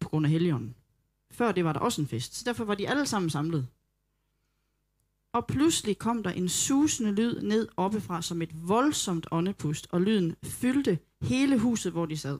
på 0.00 0.08
grund 0.08 0.26
af 0.26 0.32
helligånden. 0.32 0.74
Før 1.30 1.52
det 1.52 1.64
var 1.64 1.72
der 1.72 1.80
også 1.80 2.00
en 2.00 2.08
fest, 2.08 2.34
så 2.34 2.44
derfor 2.44 2.64
var 2.64 2.74
de 2.74 2.88
alle 2.88 3.06
sammen 3.06 3.30
samlet. 3.30 3.68
Og 5.32 5.46
pludselig 5.46 5.98
kom 5.98 6.22
der 6.22 6.30
en 6.30 6.48
susende 6.48 7.12
lyd 7.12 7.40
ned 7.42 7.68
oppefra 7.76 8.22
som 8.22 8.42
et 8.42 8.68
voldsomt 8.68 9.26
åndepust, 9.30 9.86
og 9.90 10.00
lyden 10.00 10.36
fyldte 10.42 10.98
hele 11.20 11.58
huset, 11.58 11.92
hvor 11.92 12.06
de 12.06 12.16
sad. 12.16 12.38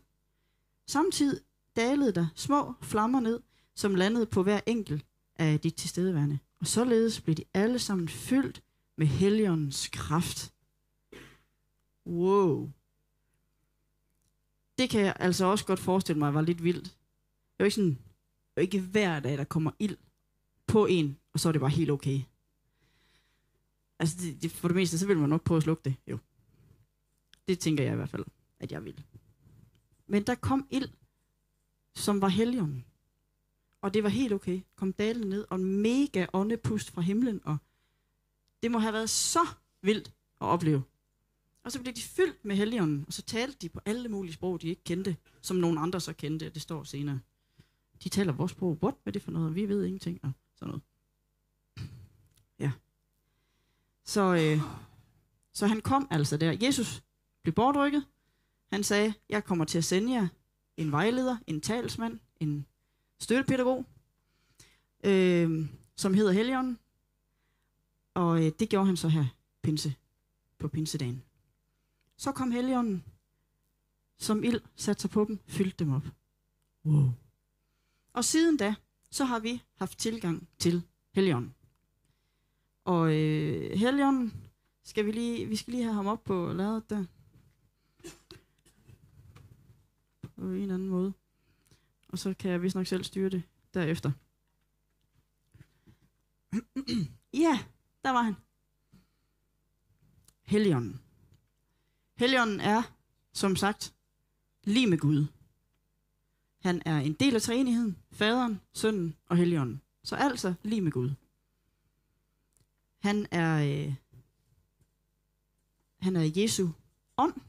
Samtidig 0.88 1.40
dalede 1.76 2.12
der 2.12 2.26
små 2.34 2.74
flammer 2.82 3.20
ned, 3.20 3.40
som 3.74 3.94
landede 3.94 4.26
på 4.26 4.42
hver 4.42 4.60
enkelt 4.66 5.06
af 5.36 5.60
de 5.60 5.70
tilstedeværende. 5.70 6.38
Og 6.60 6.66
således 6.66 7.20
blev 7.20 7.36
de 7.36 7.44
alle 7.54 7.78
sammen 7.78 8.08
fyldt 8.08 8.62
med 8.96 9.06
helligåndens 9.06 9.88
kraft. 9.88 10.52
Wow. 12.06 12.70
Det 14.78 14.90
kan 14.90 15.00
jeg 15.00 15.16
altså 15.18 15.44
også 15.44 15.64
godt 15.64 15.80
forestille 15.80 16.18
mig 16.18 16.34
var 16.34 16.40
lidt 16.40 16.64
vildt. 16.64 16.84
Det 16.84 17.58
er 17.58 17.64
jo 17.64 17.64
ikke 17.64 17.74
sådan, 17.74 17.90
det 17.90 18.56
er 18.56 18.60
ikke 18.60 18.80
hver 18.80 19.20
dag, 19.20 19.38
der 19.38 19.44
kommer 19.44 19.70
ild 19.78 19.96
på 20.66 20.86
en, 20.86 21.18
og 21.32 21.40
så 21.40 21.48
er 21.48 21.52
det 21.52 21.60
bare 21.60 21.70
helt 21.70 21.90
okay. 21.90 22.20
Altså, 24.00 24.16
det, 24.20 24.42
det, 24.42 24.50
for 24.50 24.68
det 24.68 24.74
meste, 24.74 24.98
så 24.98 25.06
vil 25.06 25.18
man 25.18 25.28
nok 25.28 25.44
prøve 25.44 25.56
at 25.56 25.62
slukke 25.62 25.82
det, 25.84 25.94
jo. 26.06 26.18
Det 27.48 27.58
tænker 27.58 27.84
jeg 27.84 27.92
i 27.92 27.96
hvert 27.96 28.08
fald, 28.08 28.24
at 28.60 28.72
jeg 28.72 28.84
vil. 28.84 29.04
Men 30.06 30.22
der 30.22 30.34
kom 30.34 30.66
ild, 30.70 30.88
som 31.94 32.20
var 32.20 32.28
helligånden. 32.28 32.84
Og 33.80 33.94
det 33.94 34.02
var 34.02 34.08
helt 34.08 34.32
okay. 34.32 34.60
Kom 34.74 34.92
dalen 34.92 35.28
ned, 35.28 35.46
og 35.50 35.56
en 35.56 35.82
mega 35.82 36.26
åndepust 36.32 36.90
fra 36.90 37.00
himlen, 37.00 37.40
og 37.44 37.56
det 38.62 38.70
må 38.70 38.78
have 38.78 38.92
været 38.92 39.10
så 39.10 39.48
vildt 39.82 40.08
at 40.40 40.46
opleve. 40.46 40.82
Og 41.64 41.72
så 41.72 41.80
blev 41.80 41.94
de 41.94 42.02
fyldt 42.02 42.44
med 42.44 42.56
helligånden, 42.56 43.04
og 43.06 43.12
så 43.12 43.22
talte 43.22 43.58
de 43.58 43.68
på 43.68 43.80
alle 43.84 44.08
mulige 44.08 44.32
sprog, 44.32 44.62
de 44.62 44.68
ikke 44.68 44.84
kendte, 44.84 45.16
som 45.40 45.56
nogen 45.56 45.78
andre 45.78 46.00
så 46.00 46.12
kendte, 46.12 46.48
det 46.50 46.62
står 46.62 46.84
senere. 46.84 47.20
De 48.04 48.08
taler 48.08 48.32
vores 48.32 48.52
sprog. 48.52 48.78
What? 48.82 48.94
Hvad 49.02 49.10
er 49.10 49.12
det 49.12 49.22
for 49.22 49.30
noget? 49.30 49.54
Vi 49.54 49.68
ved 49.68 49.84
ingenting. 49.84 50.20
Og 50.22 50.32
sådan 50.54 50.68
noget. 50.68 50.82
Ja. 52.58 52.72
Så, 54.10 54.34
øh, 54.34 54.60
så 55.52 55.66
han 55.66 55.80
kom 55.80 56.08
altså 56.10 56.36
der. 56.36 56.56
Jesus 56.62 57.02
blev 57.42 57.54
bortrykket. 57.54 58.06
Han 58.72 58.84
sagde, 58.84 59.14
jeg 59.28 59.44
kommer 59.44 59.64
til 59.64 59.78
at 59.78 59.84
sende 59.84 60.12
jer 60.12 60.28
en 60.76 60.92
vejleder, 60.92 61.36
en 61.46 61.60
talsmand, 61.60 62.18
en 62.40 62.66
støttepædagog, 63.18 63.86
øh, 65.04 65.68
som 65.96 66.14
hedder 66.14 66.32
Helion. 66.32 66.78
Og 68.14 68.44
øh, 68.46 68.52
det 68.58 68.68
gjorde 68.68 68.86
han 68.86 68.96
så 68.96 69.08
her 69.08 69.26
pinse, 69.62 69.94
på 70.58 70.68
pinsedagen. 70.68 71.22
Så 72.16 72.32
kom 72.32 72.50
Helligånden, 72.50 73.04
som 74.18 74.44
ild 74.44 74.60
satte 74.76 75.00
sig 75.00 75.10
på 75.10 75.24
dem, 75.24 75.38
fyldte 75.46 75.84
dem 75.84 75.92
op. 75.92 76.04
Wow. 76.84 77.12
Og 78.12 78.24
siden 78.24 78.56
da, 78.56 78.74
så 79.10 79.24
har 79.24 79.38
vi 79.38 79.62
haft 79.74 79.98
tilgang 79.98 80.48
til 80.58 80.82
Helligånden. 81.14 81.54
Og 82.90 83.14
øh, 83.14 83.78
Helion, 83.78 84.32
skal 84.84 85.06
vi 85.06 85.12
lige, 85.12 85.46
vi 85.46 85.56
skal 85.56 85.72
lige 85.72 85.84
have 85.84 85.94
ham 85.94 86.06
op 86.06 86.24
på 86.24 86.52
ladet 86.52 86.90
der. 86.90 87.04
på 90.36 90.42
en 90.44 90.54
eller 90.54 90.74
anden 90.74 90.88
måde. 90.88 91.12
Og 92.08 92.18
så 92.18 92.34
kan 92.38 92.50
jeg 92.50 92.62
vist 92.62 92.76
nok 92.76 92.86
selv 92.86 93.04
styre 93.04 93.28
det 93.28 93.42
derefter. 93.74 94.12
ja, 97.44 97.58
der 98.04 98.10
var 98.10 98.22
han. 98.22 98.34
Helligånden. 100.42 101.00
Helligånden 102.16 102.60
er, 102.60 102.82
som 103.32 103.56
sagt, 103.56 103.94
lige 104.64 104.86
med 104.86 104.98
Gud. 104.98 105.26
Han 106.60 106.82
er 106.84 106.98
en 106.98 107.12
del 107.12 107.34
af 107.34 107.42
træenigheden, 107.42 107.98
faderen, 108.12 108.60
sønnen 108.72 109.16
og 109.26 109.36
helligånden. 109.36 109.80
Så 110.02 110.16
altså 110.16 110.54
lige 110.62 110.80
med 110.80 110.92
Gud. 110.92 111.10
Han 113.00 113.26
er, 113.30 113.86
øh, 113.86 113.94
han 115.98 116.16
er 116.16 116.32
Jesu 116.36 116.68
ånd, 117.16 117.40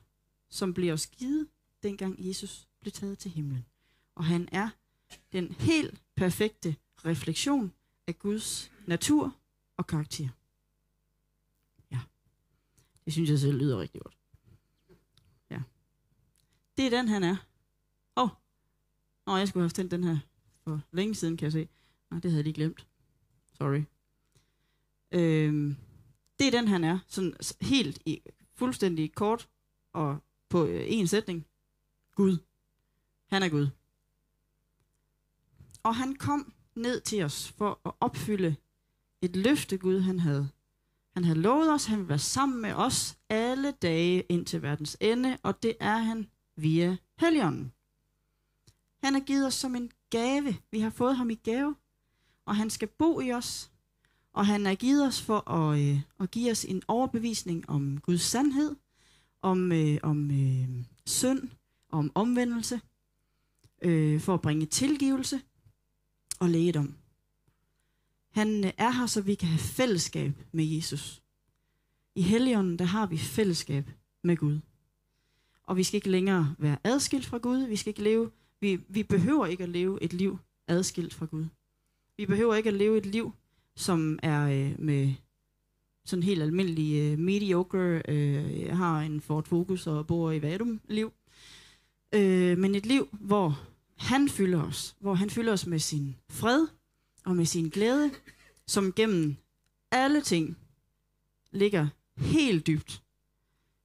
som 0.49 0.73
bliver 0.73 0.93
os 0.93 1.07
givet, 1.07 1.47
dengang 1.83 2.27
Jesus 2.27 2.67
blev 2.79 2.91
taget 2.91 3.19
til 3.19 3.31
himlen. 3.31 3.65
Og 4.15 4.25
han 4.25 4.49
er 4.51 4.69
den 5.31 5.51
helt 5.51 6.01
perfekte 6.15 6.75
refleksion 7.05 7.73
af 8.07 8.19
Guds 8.19 8.71
natur 8.87 9.35
og 9.77 9.87
karakter. 9.87 10.29
Ja, 11.91 11.99
det 13.05 13.13
synes 13.13 13.29
jeg 13.29 13.39
selv 13.39 13.57
lyder 13.57 13.79
rigtig 13.79 14.01
godt. 14.01 14.17
Ja. 15.49 15.61
Det 16.77 16.85
er 16.85 16.89
den, 16.89 17.07
han 17.07 17.23
er. 17.23 17.35
Åh, 18.17 18.23
oh. 18.23 18.29
Nå, 19.27 19.37
jeg 19.37 19.47
skulle 19.47 19.63
have 19.63 19.69
tændt 19.69 19.91
den 19.91 20.03
her 20.03 20.17
for 20.63 20.81
længe 20.91 21.15
siden, 21.15 21.37
kan 21.37 21.45
jeg 21.45 21.51
se. 21.51 21.69
Nej, 22.09 22.19
det 22.19 22.31
havde 22.31 22.37
jeg 22.37 22.43
lige 22.43 22.53
glemt. 22.53 22.87
Sorry. 23.53 23.83
Øhm, 25.11 25.75
det 26.39 26.47
er 26.47 26.51
den, 26.51 26.67
han 26.67 26.83
er. 26.83 26.99
Sådan 27.07 27.33
helt 27.61 27.99
i, 28.05 28.21
fuldstændig 28.55 29.13
kort 29.13 29.49
og 29.93 30.17
på 30.49 30.65
øh, 30.65 31.07
sætning. 31.07 31.45
Gud. 32.15 32.37
Han 33.27 33.43
er 33.43 33.49
Gud. 33.49 33.67
Og 35.83 35.95
han 35.95 36.15
kom 36.15 36.53
ned 36.75 37.01
til 37.01 37.23
os 37.23 37.51
for 37.51 37.79
at 37.85 37.91
opfylde 37.99 38.55
et 39.21 39.35
løfte, 39.35 39.77
Gud 39.77 39.99
han 39.99 40.19
havde. 40.19 40.49
Han 41.13 41.23
havde 41.23 41.39
lovet 41.39 41.71
os, 41.73 41.85
at 41.85 41.89
han 41.89 41.99
ville 41.99 42.09
være 42.09 42.19
sammen 42.19 42.61
med 42.61 42.73
os 42.73 43.17
alle 43.29 43.71
dage 43.71 44.21
ind 44.21 44.45
til 44.45 44.61
verdens 44.61 44.97
ende, 44.99 45.37
og 45.43 45.63
det 45.63 45.77
er 45.79 45.97
han 45.97 46.29
via 46.55 46.97
Helligånden. 47.19 47.73
Han 49.03 49.13
har 49.13 49.21
givet 49.21 49.47
os 49.47 49.53
som 49.53 49.75
en 49.75 49.91
gave. 50.09 50.57
Vi 50.71 50.79
har 50.79 50.89
fået 50.89 51.17
ham 51.17 51.29
i 51.29 51.35
gave, 51.35 51.75
og 52.45 52.55
han 52.55 52.69
skal 52.69 52.87
bo 52.87 53.19
i 53.19 53.31
os. 53.31 53.70
Og 54.33 54.45
han 54.45 54.65
har 54.65 54.75
givet 54.75 55.07
os 55.07 55.21
for 55.21 55.51
at, 55.51 55.79
øh, 55.79 56.01
at 56.19 56.31
give 56.31 56.51
os 56.51 56.65
en 56.65 56.83
overbevisning 56.87 57.69
om 57.69 57.97
Guds 57.97 58.21
sandhed, 58.21 58.75
om, 59.41 59.71
øh, 59.71 59.97
om 60.03 60.31
øh, 60.31 60.85
synd, 61.05 61.49
om 61.89 62.11
omvendelse, 62.15 62.81
øh, 63.81 64.19
for 64.21 64.33
at 64.33 64.41
bringe 64.41 64.65
tilgivelse 64.65 65.41
og 66.39 66.49
lægedom. 66.49 66.95
Han 68.29 68.65
øh, 68.65 68.71
er 68.77 68.91
her, 68.91 69.05
så 69.05 69.21
vi 69.21 69.35
kan 69.35 69.49
have 69.49 69.59
fællesskab 69.59 70.33
med 70.51 70.65
Jesus. 70.65 71.21
I 72.15 72.21
Helligånden, 72.21 72.79
der 72.79 72.85
har 72.85 73.05
vi 73.05 73.17
fællesskab 73.17 73.89
med 74.23 74.37
Gud. 74.37 74.59
Og 75.63 75.77
vi 75.77 75.83
skal 75.83 75.97
ikke 75.97 76.09
længere 76.09 76.55
være 76.57 76.77
adskilt 76.83 77.25
fra 77.25 77.37
Gud. 77.37 77.57
Vi 77.57 77.75
skal 77.75 77.89
ikke 77.89 78.03
leve, 78.03 78.31
vi, 78.59 78.79
vi 78.89 79.03
behøver 79.03 79.45
ikke 79.45 79.63
at 79.63 79.69
leve 79.69 80.03
et 80.03 80.13
liv 80.13 80.37
adskilt 80.67 81.13
fra 81.13 81.25
Gud. 81.25 81.45
Vi 82.17 82.25
behøver 82.25 82.55
ikke 82.55 82.67
at 82.67 82.73
leve 82.73 82.97
et 82.97 83.05
liv, 83.05 83.33
som 83.75 84.19
er 84.23 84.47
øh, 84.47 84.79
med 84.79 85.13
sådan 86.05 86.23
helt 86.23 86.41
almindelig 86.41 87.11
øh, 87.11 87.19
mediocre, 87.19 88.01
øh, 88.07 88.77
har 88.77 88.99
en 89.01 89.21
Ford 89.21 89.45
Focus 89.45 89.87
og 89.87 90.07
bor 90.07 90.31
i 90.31 90.41
Vadum 90.41 90.81
liv. 90.89 91.13
Øh, 92.13 92.57
men 92.57 92.75
et 92.75 92.85
liv, 92.85 93.09
hvor 93.11 93.59
han 93.97 94.29
fylder 94.29 94.63
os, 94.63 94.95
hvor 94.99 95.13
han 95.13 95.29
fylder 95.29 95.53
os 95.53 95.65
med 95.65 95.79
sin 95.79 96.15
fred 96.29 96.67
og 97.25 97.35
med 97.35 97.45
sin 97.45 97.69
glæde, 97.69 98.11
som 98.67 98.93
gennem 98.93 99.35
alle 99.91 100.21
ting 100.21 100.57
ligger 101.51 101.87
helt 102.17 102.67
dybt. 102.67 103.03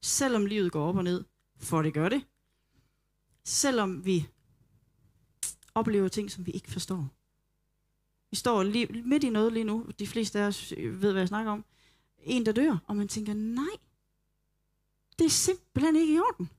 Selvom 0.03 0.47
livet 0.47 0.73
går 0.73 0.89
op 0.89 0.97
og 0.97 1.05
ned, 1.05 1.25
for 1.57 1.83
det 1.83 1.95
gør 1.95 2.09
det. 2.09 2.23
Selvom 3.45 4.05
vi 4.05 4.27
oplever 5.75 6.09
ting, 6.09 6.31
som 6.31 6.47
vi 6.47 6.51
ikke 6.53 6.71
forstår. 6.71 7.16
Vi 8.31 8.37
står 8.37 8.63
lige, 8.63 9.03
midt 9.03 9.25
i 9.25 9.31
noget 9.31 9.53
lige 9.53 9.65
nu. 9.65 9.87
De 9.99 10.07
fleste 10.07 10.41
af 10.41 10.47
os 10.47 10.73
øh, 10.77 11.03
ved, 11.03 11.13
hvad 11.13 11.21
jeg 11.21 11.29
snakker 11.29 11.53
om. 11.53 11.65
En, 12.19 12.47
der 12.47 12.53
dør, 12.53 12.77
og 12.87 12.97
man 12.97 13.09
tænker, 13.09 13.35
nej, 13.35 13.77
det 15.19 15.25
er 15.25 15.31
simpelthen 15.31 15.97
ikke 15.97 16.15
i 16.15 16.19
orden. 16.19 16.51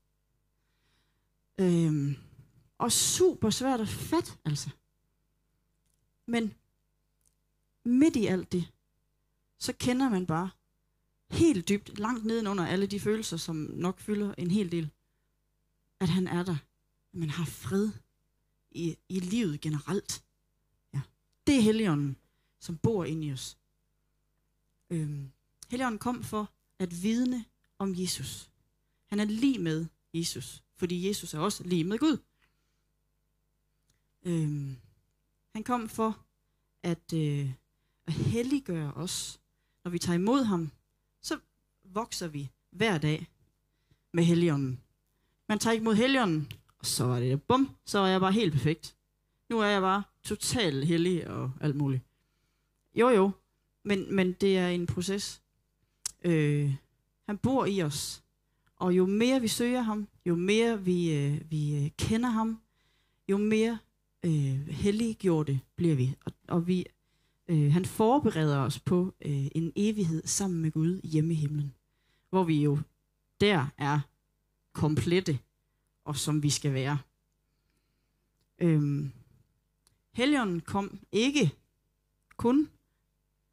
Øhm, 1.59 2.15
og 2.77 2.91
super 2.91 3.49
svært 3.49 3.81
at 3.81 3.87
fatte, 3.87 4.31
altså. 4.45 4.69
Men 6.25 6.53
midt 7.85 8.15
i 8.15 8.25
alt 8.25 8.51
det, 8.51 8.71
så 9.59 9.73
kender 9.73 10.09
man 10.09 10.25
bare 10.25 10.49
helt 11.31 11.69
dybt, 11.69 11.99
langt 11.99 12.25
nedenunder 12.25 12.67
alle 12.67 12.87
de 12.87 12.99
følelser, 12.99 13.37
som 13.37 13.55
nok 13.55 13.99
fylder 13.99 14.33
en 14.37 14.51
hel 14.51 14.71
del, 14.71 14.89
at 15.99 16.09
han 16.09 16.27
er 16.27 16.43
der. 16.43 16.55
Man 17.13 17.29
har 17.29 17.45
fred 17.45 17.89
i, 18.71 18.97
i 19.09 19.19
livet 19.19 19.61
generelt. 19.61 20.23
Det 21.47 21.55
er 21.55 21.61
Helligånden, 21.61 22.17
som 22.59 22.77
bor 22.77 23.05
inde 23.05 23.27
i 23.27 23.33
os. 23.33 23.57
Øhm, 24.89 25.31
Helligånden 25.69 25.99
kom 25.99 26.23
for 26.23 26.51
at 26.79 27.03
vidne 27.03 27.45
om 27.79 27.93
Jesus. 27.97 28.51
Han 29.05 29.19
er 29.19 29.25
lige 29.25 29.59
med 29.59 29.85
Jesus, 30.13 30.63
fordi 30.75 31.07
Jesus 31.07 31.33
er 31.33 31.39
også 31.39 31.63
lige 31.63 31.83
med 31.83 31.99
Gud. 31.99 32.17
Øhm, 34.25 34.75
han 35.55 35.63
kom 35.63 35.89
for 35.89 36.25
at, 36.83 37.13
øh, 37.13 37.51
at 38.07 38.13
helliggøre 38.13 38.93
os. 38.93 39.39
Når 39.83 39.91
vi 39.91 39.99
tager 39.99 40.19
imod 40.19 40.43
ham, 40.43 40.71
så 41.21 41.39
vokser 41.83 42.27
vi 42.27 42.49
hver 42.71 42.97
dag 42.97 43.27
med 44.13 44.23
Helligånden. 44.23 44.81
Man 45.49 45.59
tager 45.59 45.71
ikke 45.71 45.81
imod 45.81 45.95
Helligånden, 45.95 46.51
og 46.79 46.85
så 46.85 47.05
er 47.05 47.19
det 47.19 47.43
bum, 47.43 47.75
så 47.85 47.99
er 47.99 48.07
jeg 48.07 48.19
bare 48.19 48.31
helt 48.31 48.53
perfekt. 48.53 48.95
Nu 49.49 49.59
er 49.59 49.65
jeg 49.65 49.81
bare 49.81 50.03
totalt 50.27 50.87
hellig 50.87 51.27
og 51.27 51.51
alt 51.61 51.75
muligt. 51.75 52.03
Jo 52.95 53.09
jo, 53.09 53.31
men, 53.83 54.15
men 54.15 54.33
det 54.33 54.57
er 54.57 54.67
en 54.67 54.85
proces. 54.85 55.41
Øh, 56.25 56.75
han 57.25 57.37
bor 57.37 57.65
i 57.65 57.83
os, 57.83 58.23
og 58.75 58.97
jo 58.97 59.05
mere 59.05 59.41
vi 59.41 59.47
søger 59.47 59.81
ham, 59.81 60.07
jo 60.25 60.35
mere 60.35 60.83
vi, 60.83 61.13
øh, 61.13 61.51
vi 61.51 61.83
øh, 61.83 61.91
kender 61.97 62.29
ham, 62.29 62.61
jo 63.29 63.37
mere 63.37 63.77
øh, 64.25 64.67
helliggjorte 64.67 65.59
bliver 65.75 65.95
vi. 65.95 66.15
Og, 66.25 66.31
og 66.47 66.67
vi, 66.67 66.85
øh, 67.47 67.73
han 67.73 67.85
forbereder 67.85 68.57
os 68.57 68.79
på 68.79 69.13
øh, 69.21 69.47
en 69.55 69.71
evighed 69.75 70.23
sammen 70.25 70.61
med 70.61 70.71
Gud 70.71 71.01
hjemme 71.03 71.33
i 71.33 71.35
himlen. 71.35 71.73
Hvor 72.29 72.43
vi 72.43 72.63
jo 72.63 72.79
der 73.41 73.67
er 73.77 73.99
komplette, 74.73 75.39
og 76.05 76.15
som 76.15 76.43
vi 76.43 76.49
skal 76.49 76.73
være. 76.73 76.97
Øhm, 78.59 79.11
Helligånden 80.17 80.61
kom 80.61 80.99
ikke 81.11 81.55
kun 82.37 82.69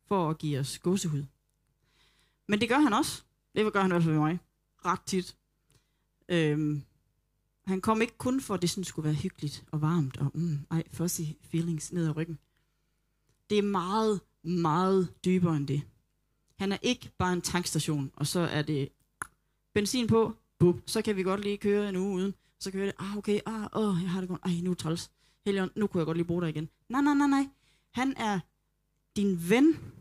for 0.07 0.31
at 0.31 0.39
give 0.39 0.59
os 0.59 0.79
gåsehud. 0.79 1.25
Men 2.49 2.61
det 2.61 2.69
gør 2.69 2.79
han 2.79 2.93
også. 2.93 3.23
Det 3.55 3.73
gør 3.73 3.81
han 3.81 3.91
i 3.91 3.93
hvert 3.93 4.03
fald 4.03 4.15
med 4.15 4.21
mig. 4.23 4.39
Ret 4.85 5.01
tit. 5.07 5.37
Øhm, 6.29 6.83
han 7.67 7.81
kom 7.81 8.03
ikke 8.03 8.19
kun 8.19 8.41
for, 8.41 8.55
at 8.55 8.63
det 8.63 8.71
sådan 8.71 8.85
skulle 8.85 9.05
være 9.05 9.15
hyggeligt 9.15 9.65
og 9.73 9.81
varmt, 9.81 10.17
og 10.17 10.31
mm, 10.35 10.59
ej, 10.71 10.83
fuzzy 10.93 11.21
feelings 11.43 11.93
ned 11.93 12.09
ad 12.09 12.17
ryggen. 12.17 12.39
Det 13.51 13.59
er 13.59 13.63
meget, 13.63 14.21
meget 14.43 15.15
dybere 15.25 15.57
end 15.57 15.69
det. 15.69 15.83
Han 16.59 16.73
er 16.73 16.79
ikke 16.83 17.11
bare 17.19 17.33
en 17.33 17.43
tankstation, 17.43 18.11
og 18.15 18.27
så 18.27 18.41
er 18.41 18.63
det 18.63 18.89
benzin 19.75 20.07
på, 20.07 20.35
bup, 20.59 20.77
så 20.87 21.03
kan 21.03 21.17
vi 21.17 21.23
godt 21.23 21.41
lige 21.41 21.59
køre 21.59 21.89
en 21.89 21.97
uge 21.97 22.15
uden. 22.15 22.35
Så 22.61 22.71
kan 22.71 22.81
vi 22.81 22.87
det, 22.87 22.95
ah 22.99 23.17
okay, 23.17 23.41
ah, 23.47 23.67
åh, 23.73 24.03
jeg 24.03 24.11
har 24.11 24.21
det 24.21 24.29
godt, 24.29 24.41
ej, 24.45 24.61
nu 24.63 24.71
er 24.71 24.75
træls. 24.75 25.11
Helion, 25.45 25.71
nu 25.77 25.87
kunne 25.87 25.99
jeg 25.99 26.07
godt 26.07 26.17
lige 26.17 26.27
bruge 26.27 26.43
dig 26.43 26.51
igen. 26.51 26.69
Nej, 26.89 27.03
nej, 27.03 27.15
nej, 27.15 27.27
nej. 27.27 27.49
Han 27.91 28.17
er 28.17 28.41
din 29.17 29.49
ven, 29.51 29.93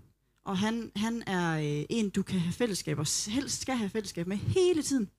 og 0.43 0.57
han, 0.57 0.91
han 0.95 1.23
er 1.27 1.57
øh, 1.57 1.85
en, 1.89 2.09
du 2.09 2.23
kan 2.23 2.39
have 2.39 2.53
fællesskab, 2.53 2.99
og 2.99 3.31
helst 3.31 3.61
skal 3.61 3.75
have 3.75 3.89
fællesskab 3.89 4.27
med 4.27 4.37
hele 4.37 4.83
tiden. 4.83 5.09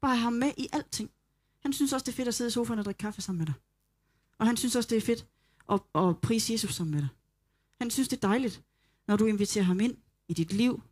Bare 0.00 0.16
have 0.16 0.22
ham 0.22 0.32
med 0.32 0.52
i 0.56 0.68
alting. 0.72 1.10
Han 1.60 1.72
synes 1.72 1.92
også, 1.92 2.04
det 2.04 2.12
er 2.12 2.16
fedt 2.16 2.28
at 2.28 2.34
sidde 2.34 2.48
i 2.48 2.50
sofaen 2.50 2.78
og 2.78 2.84
drikke 2.84 2.98
kaffe 2.98 3.20
sammen 3.22 3.38
med 3.38 3.46
dig. 3.46 3.54
Og 4.38 4.46
han 4.46 4.56
synes 4.56 4.76
også, 4.76 4.88
det 4.88 4.96
er 4.96 5.00
fedt 5.00 5.26
at, 5.68 5.80
at 5.94 6.20
prise 6.20 6.52
Jesus 6.52 6.74
sammen 6.74 6.94
med 6.94 7.00
dig. 7.00 7.08
Han 7.80 7.90
synes, 7.90 8.08
det 8.08 8.16
er 8.16 8.28
dejligt, 8.28 8.62
når 9.06 9.16
du 9.16 9.26
inviterer 9.26 9.64
ham 9.64 9.80
ind 9.80 9.96
i 10.28 10.32
dit 10.32 10.52
liv. 10.52 10.82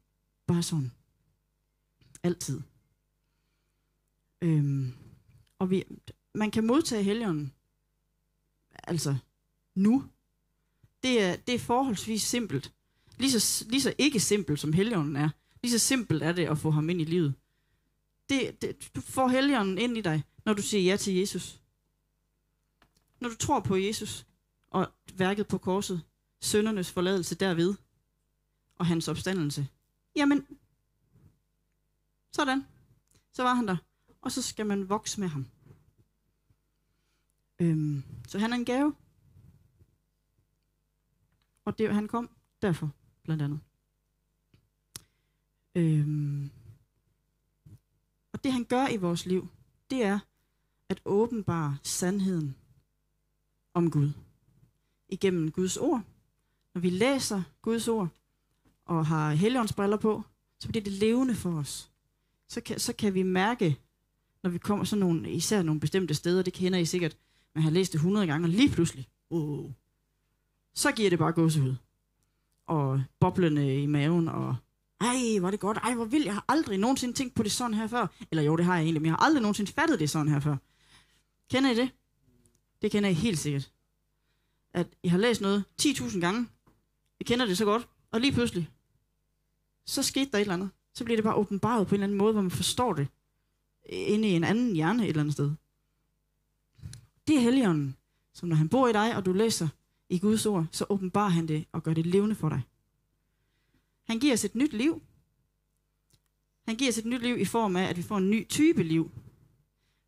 Bare 0.47 0.63
sådan. 0.63 0.93
Altid. 2.23 2.61
Øhm, 4.43 4.93
og 5.59 5.71
vi, 5.71 5.85
man 6.35 6.51
kan 6.51 6.67
modtage 6.67 7.03
helgen, 7.03 7.53
altså 8.85 9.17
nu. 9.75 10.05
Det 11.03 11.23
er, 11.23 11.37
det 11.37 11.55
er 11.55 11.59
forholdsvis 11.59 12.23
simpelt. 12.23 12.73
Lige 13.19 13.41
så, 13.41 13.65
lige 13.69 13.83
så 13.83 13.95
ikke 13.99 14.21
simpelt 14.21 14.61
som 14.61 14.73
helgenen 14.73 15.17
er. 15.17 15.29
Lige 15.63 15.73
så 15.73 15.79
simpelt 15.79 16.23
er 16.23 16.33
det 16.33 16.47
at 16.47 16.59
få 16.59 16.71
ham 16.71 16.91
ind 16.91 17.01
i 17.01 17.05
livet. 17.05 17.35
Det, 18.29 18.63
det, 18.63 18.91
du 18.95 19.01
får 19.01 19.29
helgenen 19.29 19.79
ind 19.79 19.99
i 19.99 20.01
dig 20.01 20.25
når 20.45 20.55
du 20.55 20.63
siger 20.63 20.91
ja 20.91 20.97
til 20.97 21.15
Jesus. 21.15 21.61
når 23.21 23.29
du 23.29 23.37
tror 23.37 23.61
på 23.61 23.77
Jesus 23.77 24.27
og 24.71 24.93
værket 25.15 25.49
på 25.49 25.59
korset, 25.59 26.03
søndernes 26.41 26.91
forladelse 26.91 27.35
derved, 27.35 27.75
og 28.77 28.87
hans 28.87 29.09
opstandelse, 29.09 29.69
jamen, 30.17 30.47
sådan. 32.33 32.67
Så 33.33 33.43
var 33.43 33.55
han 33.55 33.69
der. 33.69 33.77
Og 34.23 34.33
så 34.33 34.43
skal 34.43 34.67
man 34.67 34.89
vokse 34.89 35.21
med 35.21 35.29
ham. 35.29 35.47
Øhm, 37.61 38.03
så 38.29 38.39
han 38.39 38.53
er 38.53 38.57
en 38.57 38.65
gave. 38.65 38.95
Og 41.65 41.79
det, 41.79 41.95
han 41.95 42.09
kom 42.09 42.31
derfor, 42.63 42.91
blandt 43.23 43.43
andet. 43.43 43.61
Øhm, 45.75 46.51
og 48.33 48.45
det 48.45 48.53
han 48.53 48.65
gør 48.65 48.89
i 48.89 48.97
vores 48.97 49.27
liv, 49.27 49.49
det 49.91 50.05
er 50.05 50.19
at 50.89 51.01
åbenbare 51.05 51.79
sandheden 51.83 52.57
om 53.75 53.91
Gud. 53.91 54.13
Igennem 55.09 55.51
Guds 55.51 55.77
ord. 55.77 56.03
Når 56.75 56.81
vi 56.81 56.91
læser 56.91 57.43
Guds 57.63 57.89
ord 57.89 58.09
og 58.85 59.07
har 59.07 59.33
helligåndsbriller 59.33 59.97
på, 59.97 60.23
så 60.61 60.69
bliver 60.69 60.85
det 60.85 60.93
levende 60.93 61.35
for 61.35 61.59
os. 61.59 61.91
Så 62.49 62.61
kan, 62.61 62.81
så 62.81 62.93
kan 62.93 63.15
vi 63.15 63.23
mærke, 63.23 63.79
når 64.43 64.51
vi 64.51 64.59
kommer 64.59 64.85
sådan 64.85 65.01
nogle, 65.01 65.33
især 65.33 65.63
nogle 65.63 65.81
bestemte 65.81 66.15
steder, 66.15 66.43
det 66.43 66.53
kender 66.53 66.79
I 66.79 66.85
sikkert, 66.85 67.17
man 67.55 67.65
har 67.65 67.71
læst 67.71 67.93
det 67.93 67.99
100 67.99 68.27
gange, 68.27 68.45
og 68.45 68.49
lige 68.49 68.71
pludselig, 68.71 69.09
oh, 69.31 69.71
så 70.75 70.93
giver 70.93 71.11
det 71.11 71.19
bare 71.19 71.33
gåsehud. 71.33 71.75
Og 72.67 73.03
boblende 73.21 73.83
i 73.83 73.87
maven, 73.87 74.29
og 74.29 74.57
ej, 75.01 75.39
hvor 75.39 75.47
er 75.47 75.51
det 75.51 75.61
godt, 75.61 75.77
ej, 75.77 75.95
hvor 75.95 76.05
vildt, 76.05 76.27
jeg 76.27 76.35
har 76.35 76.45
aldrig 76.49 76.79
nogensinde 76.79 77.15
tænkt 77.15 77.35
på 77.35 77.43
det 77.43 77.53
sådan 77.53 77.75
her 77.75 77.87
før. 77.87 78.07
Eller 78.31 78.43
jo, 78.43 78.57
det 78.57 78.65
har 78.65 78.75
jeg 78.75 78.83
egentlig, 78.83 79.03
men 79.03 79.07
jeg 79.07 79.13
har 79.13 79.25
aldrig 79.25 79.43
nogensinde 79.43 79.73
fattet 79.73 80.01
det 80.01 80.11
sådan 80.11 80.33
her 80.33 80.41
før. 80.41 80.57
Kender 81.51 81.71
I 81.71 81.75
det? 81.75 81.91
Det 82.83 82.91
kender 82.91 83.09
I 83.09 83.13
helt 83.13 83.39
sikkert. 83.39 83.73
At 84.75 84.87
I 85.03 85.09
har 85.09 85.19
læst 85.19 85.41
noget 85.41 85.65
10.000 85.83 86.21
gange, 86.21 86.49
I 87.21 87.25
kender 87.25 87.47
det 87.47 87.59
så 87.59 87.65
godt, 87.65 87.89
og 88.11 88.21
lige 88.21 88.33
pludselig, 88.33 88.71
så 89.87 90.03
skete 90.03 90.31
der 90.31 90.39
et 90.39 90.41
eller 90.41 90.55
andet. 90.55 90.71
Så 90.95 91.05
bliver 91.05 91.17
det 91.17 91.25
bare 91.25 91.35
åbenbaret 91.35 91.87
på 91.87 91.95
en 91.95 91.97
eller 91.97 92.07
anden 92.07 92.19
måde, 92.19 92.33
hvor 92.33 92.43
man 92.43 92.51
forstår 92.51 92.93
det 92.93 93.09
inde 93.85 94.29
i 94.29 94.33
en 94.33 94.45
anden 94.45 94.75
hjerne 94.75 95.03
et 95.03 95.09
eller 95.09 95.21
andet 95.21 95.33
sted. 95.33 95.53
Det 97.31 97.39
er 97.39 97.43
Helligånden, 97.43 97.97
som 98.33 98.49
når 98.49 98.57
han 98.57 98.69
bor 98.69 98.89
i 98.89 98.93
dig, 98.93 99.17
og 99.17 99.27
du 99.27 99.33
læser 99.33 99.69
i 100.09 100.19
Guds 100.19 100.47
ord, 100.47 100.67
så 100.73 100.87
åbenbarer 100.89 101.29
han 101.29 101.49
det 101.49 101.67
og 101.73 101.83
gør 101.83 101.95
det 101.95 102.07
levende 102.07 102.35
for 102.35 102.49
dig. 102.49 102.63
Han 104.05 104.19
giver 104.19 104.33
os 104.33 104.45
et 104.45 104.55
nyt 104.55 104.73
liv. 104.73 105.03
Han 106.67 106.77
giver 106.77 106.91
os 106.91 106.99
et 106.99 107.05
nyt 107.05 107.23
liv 107.23 107.39
i 107.39 107.45
form 107.45 107.77
af, 107.77 107.83
at 107.83 107.97
vi 107.97 108.03
får 108.03 108.17
en 108.17 108.31
ny 108.31 108.49
type 108.49 108.83
liv. 108.83 109.11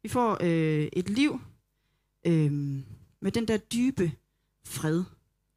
Vi 0.02 0.08
får 0.08 0.38
øh, 0.40 0.88
et 0.92 1.10
liv 1.10 1.40
øh, 2.26 2.52
med 3.20 3.32
den 3.32 3.48
der 3.48 3.56
dybe 3.56 4.12
fred 4.64 5.04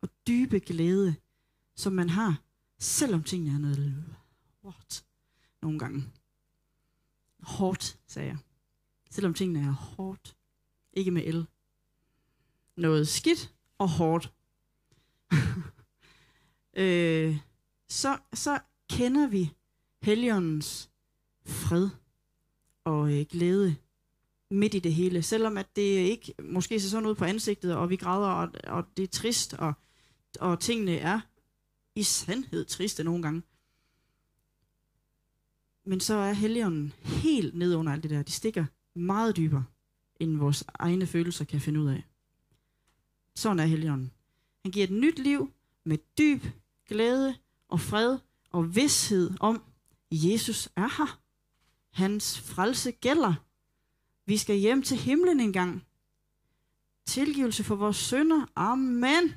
og 0.01 0.09
dybe 0.27 0.59
glæde, 0.59 1.15
som 1.75 1.93
man 1.93 2.09
har, 2.09 2.41
selvom 2.79 3.23
tingene 3.23 3.55
er 3.55 3.59
noget 3.59 4.05
hårdt 4.61 5.05
nogle 5.61 5.79
gange. 5.79 6.03
Hårdt, 7.39 7.99
sagde 8.07 8.27
jeg. 8.27 8.37
Selvom 9.09 9.33
tingene 9.33 9.59
er 9.67 9.71
hårdt. 9.71 10.35
Ikke 10.93 11.11
med 11.11 11.23
el. 11.25 11.47
Noget 12.77 13.07
skidt 13.07 13.53
og 13.77 13.89
hårdt. 13.89 14.33
øh, 16.83 17.37
så, 17.89 18.17
så 18.33 18.59
kender 18.89 19.27
vi 19.27 19.51
Helligåndens 20.01 20.89
fred 21.45 21.89
og 22.83 23.13
øh, 23.13 23.25
glæde 23.29 23.75
midt 24.51 24.73
i 24.73 24.79
det 24.79 24.93
hele. 24.93 25.21
Selvom 25.21 25.57
at 25.57 25.75
det 25.75 25.81
ikke 25.81 26.33
måske 26.43 26.79
ser 26.79 26.89
sådan 26.89 27.09
ud 27.09 27.15
på 27.15 27.25
ansigtet, 27.25 27.75
og 27.75 27.89
vi 27.89 27.95
græder, 27.95 28.27
og, 28.27 28.51
og 28.67 28.85
det 28.97 29.03
er 29.03 29.07
trist, 29.07 29.53
og, 29.53 29.73
og 30.39 30.59
tingene 30.59 30.97
er 30.97 31.19
i 31.95 32.03
sandhed 32.03 32.65
triste 32.65 33.03
nogle 33.03 33.23
gange. 33.23 33.41
Men 35.85 35.99
så 35.99 36.13
er 36.13 36.33
Helligånden 36.33 36.93
helt 37.03 37.55
ned 37.55 37.75
under 37.75 37.93
alt 37.93 38.03
det 38.03 38.11
der. 38.11 38.23
De 38.23 38.31
stikker 38.31 38.65
meget 38.95 39.37
dybere, 39.37 39.65
end 40.19 40.37
vores 40.37 40.63
egne 40.73 41.07
følelser 41.07 41.45
kan 41.45 41.61
finde 41.61 41.79
ud 41.79 41.87
af. 41.87 42.03
Sådan 43.35 43.59
er 43.59 43.65
Helligånden. 43.65 44.11
Han 44.63 44.71
giver 44.71 44.83
et 44.83 44.91
nyt 44.91 45.19
liv 45.19 45.53
med 45.83 45.97
dyb 46.17 46.43
glæde 46.87 47.35
og 47.69 47.79
fred 47.79 48.17
og 48.51 48.75
vidshed 48.75 49.31
om, 49.39 49.63
Jesus 50.11 50.69
er 50.75 50.97
her. 50.97 51.21
Hans 51.91 52.39
frelse 52.39 52.91
gælder. 52.91 53.33
Vi 54.25 54.37
skal 54.37 54.55
hjem 54.55 54.83
til 54.83 54.97
himlen 54.97 55.39
engang. 55.39 55.85
Tilgivelse 57.05 57.63
for 57.63 57.75
vores 57.75 57.97
synder. 57.97 58.45
Amen. 58.55 59.35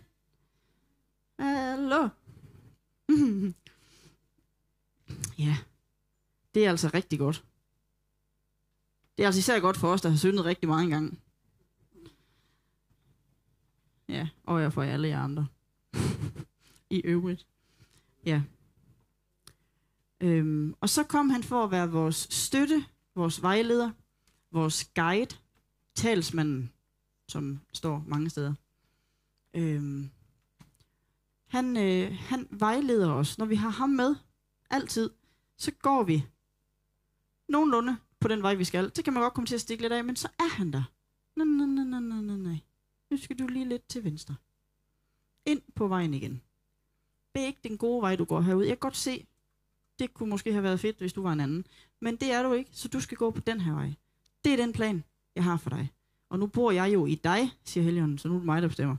Hallo. 1.39 2.09
ja, 5.39 5.57
det 6.55 6.67
er 6.67 6.71
altså 6.71 6.91
rigtig 6.95 7.19
godt. 7.19 7.45
Det 9.17 9.23
er 9.23 9.27
altså 9.29 9.39
især 9.39 9.61
godt 9.61 9.77
for 9.77 9.93
os, 9.93 10.01
der 10.01 10.09
har 10.09 10.17
syndet 10.17 10.45
rigtig 10.45 10.69
mange 10.69 10.91
gange. 10.91 11.19
Ja, 14.09 14.29
og 14.45 14.63
jeg 14.63 14.73
for 14.73 14.83
alle 14.83 15.09
jer 15.09 15.21
andre. 15.21 15.47
I 16.91 17.01
øvrigt. 17.05 17.47
Ja. 18.27 18.43
Øhm, 20.21 20.75
og 20.81 20.89
så 20.89 21.05
kom 21.05 21.31
han 21.31 21.43
for 21.43 21.65
at 21.65 21.71
være 21.71 21.91
vores 21.91 22.29
støtte, 22.31 22.85
vores 23.15 23.43
vejleder, 23.43 23.91
vores 24.53 24.85
guide, 24.95 25.37
talsmanden, 25.95 26.73
som 27.29 27.61
står 27.73 28.05
mange 28.07 28.31
steder. 28.31 28.55
Øhm, 29.55 30.11
han, 31.47 31.77
øh, 31.77 32.17
han 32.19 32.49
vejleder 32.51 33.13
os. 33.13 33.39
Når 33.39 33.47
vi 33.47 33.55
har 33.55 33.71
ham 33.71 33.91
med, 33.91 34.15
altid, 34.71 35.11
så 35.57 35.71
går 35.83 36.03
vi 36.03 36.25
nogenlunde 37.49 37.97
på 38.21 38.29
den 38.29 38.43
vej, 38.43 38.55
vi 38.55 38.65
skal. 38.65 38.91
Det 38.97 39.05
kan 39.05 39.13
man 39.13 39.23
godt 39.23 39.35
komme 39.35 39.47
til 39.47 39.55
at 39.55 39.61
stikke 39.61 39.83
lidt 39.83 39.93
af, 39.93 40.05
men 40.05 40.17
så 40.17 40.29
er 40.39 40.49
han 40.49 40.73
der. 40.73 40.83
Nej, 41.37 41.47
nej, 41.47 41.85
nej, 41.85 42.01
nej, 42.01 42.21
nej, 42.21 42.37
nej. 42.37 42.59
Nu 43.19 43.23
skal 43.23 43.39
du 43.39 43.47
lige 43.47 43.69
lidt 43.69 43.89
til 43.89 44.05
venstre. 44.05 44.35
Ind 45.47 45.63
på 45.75 45.89
vejen 45.89 46.15
igen. 46.15 46.43
Det 47.35 47.43
er 47.43 47.47
ikke 47.47 47.61
den 47.69 47.79
gode 47.79 48.03
vej, 48.03 48.17
du 48.17 48.25
går 48.25 48.41
herud. 48.41 48.63
Jeg 48.63 48.71
kan 48.71 48.79
godt 48.79 48.97
se, 48.97 49.27
det 49.99 50.15
kunne 50.15 50.31
måske 50.31 50.53
have 50.53 50.63
været 50.63 50.81
fedt, 50.81 50.99
hvis 50.99 51.13
du 51.13 51.23
var 51.23 51.33
en 51.33 51.41
anden. 51.41 51.67
Men 52.01 52.17
det 52.17 52.33
er 52.33 52.43
du 52.43 52.53
ikke, 52.53 52.71
så 52.73 52.89
du 52.89 53.01
skal 53.01 53.17
gå 53.17 53.31
på 53.31 53.41
den 53.41 53.61
her 53.61 53.73
vej. 53.73 53.95
Det 54.45 54.53
er 54.53 54.57
den 54.57 54.73
plan, 54.73 55.05
jeg 55.35 55.45
har 55.45 55.57
for 55.57 55.71
dig. 55.71 55.93
Og 56.29 56.39
nu 56.39 56.47
bor 56.47 56.71
jeg 56.71 56.95
jo 56.95 57.07
i 57.07 57.15
dig, 57.15 57.51
siger 57.65 57.85
Helion, 57.85 58.19
så 58.19 58.29
nu 58.29 58.35
er 58.35 58.39
det 58.39 58.47
mig, 58.47 58.63
der 58.63 58.69
bestemmer. 58.69 58.97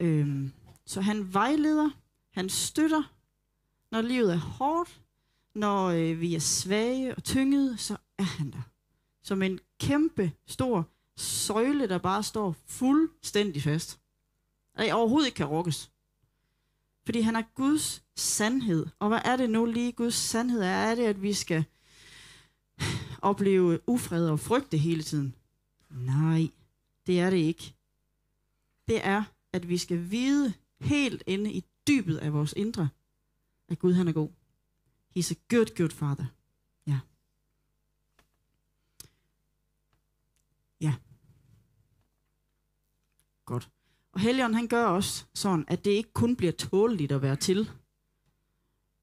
Øhm, 0.00 0.52
så 0.86 1.00
han 1.00 1.34
vejleder, 1.34 1.90
han 2.30 2.48
støtter, 2.48 3.14
når 3.90 4.02
livet 4.02 4.32
er 4.32 4.38
hårdt, 4.38 5.00
når 5.54 5.86
øh, 5.86 6.20
vi 6.20 6.34
er 6.34 6.40
svage 6.40 7.14
og 7.14 7.24
tyngede, 7.24 7.76
så 7.76 7.96
er 8.18 8.22
han 8.22 8.50
der. 8.50 8.62
Som 9.22 9.42
en 9.42 9.60
kæmpe 9.78 10.32
stor 10.46 10.88
søjle, 11.18 11.88
der 11.88 11.98
bare 11.98 12.22
står 12.22 12.56
fuldstændig 12.66 13.62
fast. 13.62 14.00
Og 14.74 14.86
overhovedet 14.92 15.26
ikke 15.26 15.36
kan 15.36 15.46
rokkes. 15.46 15.90
Fordi 17.04 17.20
han 17.20 17.36
er 17.36 17.42
Guds 17.54 18.02
sandhed. 18.16 18.86
Og 18.98 19.08
hvad 19.08 19.20
er 19.24 19.36
det 19.36 19.50
nu 19.50 19.64
lige 19.64 19.92
Guds 19.92 20.14
sandhed 20.14 20.60
er? 20.60 20.66
Er 20.66 20.94
det, 20.94 21.04
at 21.04 21.22
vi 21.22 21.32
skal 21.32 21.64
opleve 23.22 23.80
ufred 23.86 24.28
og 24.28 24.40
frygte 24.40 24.76
hele 24.76 25.02
tiden? 25.02 25.34
Nej, 25.90 26.48
det 27.06 27.20
er 27.20 27.30
det 27.30 27.36
ikke. 27.36 27.74
Det 28.88 29.06
er, 29.06 29.24
at 29.52 29.68
vi 29.68 29.78
skal 29.78 30.10
vide 30.10 30.54
helt 30.80 31.22
inde 31.26 31.52
i 31.52 31.64
dybet 31.88 32.16
af 32.16 32.32
vores 32.32 32.54
indre, 32.56 32.88
at 33.68 33.78
Gud 33.78 33.92
han 33.92 34.08
er 34.08 34.12
god. 34.12 34.28
He's 35.16 35.32
a 35.32 35.54
good, 35.56 35.76
good 35.76 35.90
father. 35.90 36.26
Ja. 36.86 37.00
Ja. 40.80 40.94
Godt. 43.44 43.70
Og 44.12 44.20
Helion 44.20 44.54
han 44.54 44.66
gør 44.66 44.84
også 44.84 45.24
sådan, 45.34 45.64
at 45.68 45.84
det 45.84 45.90
ikke 45.90 46.12
kun 46.12 46.36
bliver 46.36 46.52
tåleligt 46.52 47.12
at 47.12 47.22
være 47.22 47.36
til, 47.36 47.70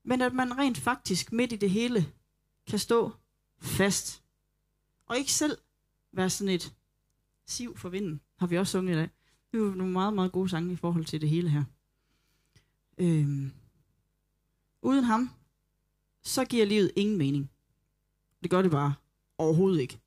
men 0.03 0.21
at 0.21 0.33
man 0.33 0.57
rent 0.57 0.77
faktisk 0.77 1.31
midt 1.31 1.51
i 1.53 1.55
det 1.55 1.69
hele 1.69 2.05
kan 2.67 2.79
stå 2.79 3.11
fast. 3.59 4.23
Og 5.05 5.17
ikke 5.17 5.31
selv 5.31 5.57
være 6.11 6.29
sådan 6.29 6.53
et 6.53 6.73
siv 7.45 7.77
for 7.77 7.89
vinden, 7.89 8.21
har 8.39 8.47
vi 8.47 8.57
også 8.57 8.71
sunget 8.71 8.93
i 8.93 8.95
dag. 8.95 9.09
Det 9.51 9.59
er 9.59 9.63
jo 9.63 9.69
nogle 9.69 9.93
meget, 9.93 10.13
meget 10.13 10.31
gode 10.31 10.49
sange 10.49 10.73
i 10.73 10.75
forhold 10.75 11.05
til 11.05 11.21
det 11.21 11.29
hele 11.29 11.49
her. 11.49 11.63
Øhm. 12.97 13.51
Uden 14.81 15.03
ham, 15.03 15.29
så 16.23 16.45
giver 16.45 16.65
livet 16.65 16.91
ingen 16.95 17.17
mening. 17.17 17.51
Det 18.43 18.51
gør 18.51 18.61
det 18.61 18.71
bare 18.71 18.93
overhovedet 19.37 19.81
ikke. 19.81 19.99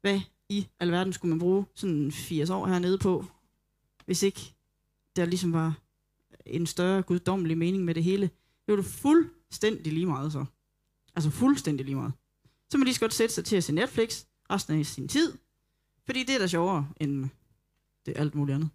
Hvad 0.00 0.20
i 0.48 0.68
alverden 0.80 1.12
skulle 1.12 1.30
man 1.30 1.38
bruge 1.38 1.66
sådan 1.74 2.12
80 2.12 2.50
år 2.50 2.66
hernede 2.66 2.98
på, 2.98 3.24
hvis 4.06 4.22
ikke 4.22 4.54
der 5.16 5.24
ligesom 5.24 5.52
var 5.52 5.80
en 6.46 6.66
større 6.66 7.02
guddommelig 7.02 7.58
mening 7.58 7.84
med 7.84 7.94
det 7.94 8.04
hele. 8.04 8.22
Det 8.66 8.72
var 8.72 8.76
det 8.76 8.84
fuldstændig 8.84 9.92
lige 9.92 10.06
meget 10.06 10.32
så. 10.32 10.44
Altså 11.16 11.30
fuldstændig 11.30 11.86
lige 11.86 11.96
meget. 11.96 12.12
Så 12.70 12.78
må 12.78 12.82
de 12.82 12.84
lige 12.84 12.94
så 12.94 13.00
godt 13.00 13.14
sætte 13.14 13.34
sig 13.34 13.44
til 13.44 13.56
at 13.56 13.64
se 13.64 13.72
Netflix 13.72 14.24
resten 14.50 14.78
af 14.78 14.86
sin 14.86 15.08
tid. 15.08 15.32
Fordi 16.06 16.22
det 16.22 16.34
er 16.34 16.38
da 16.38 16.46
sjovere 16.46 16.88
end 17.00 17.28
det 18.06 18.12
alt 18.16 18.34
muligt 18.34 18.54
andet. 18.54 18.70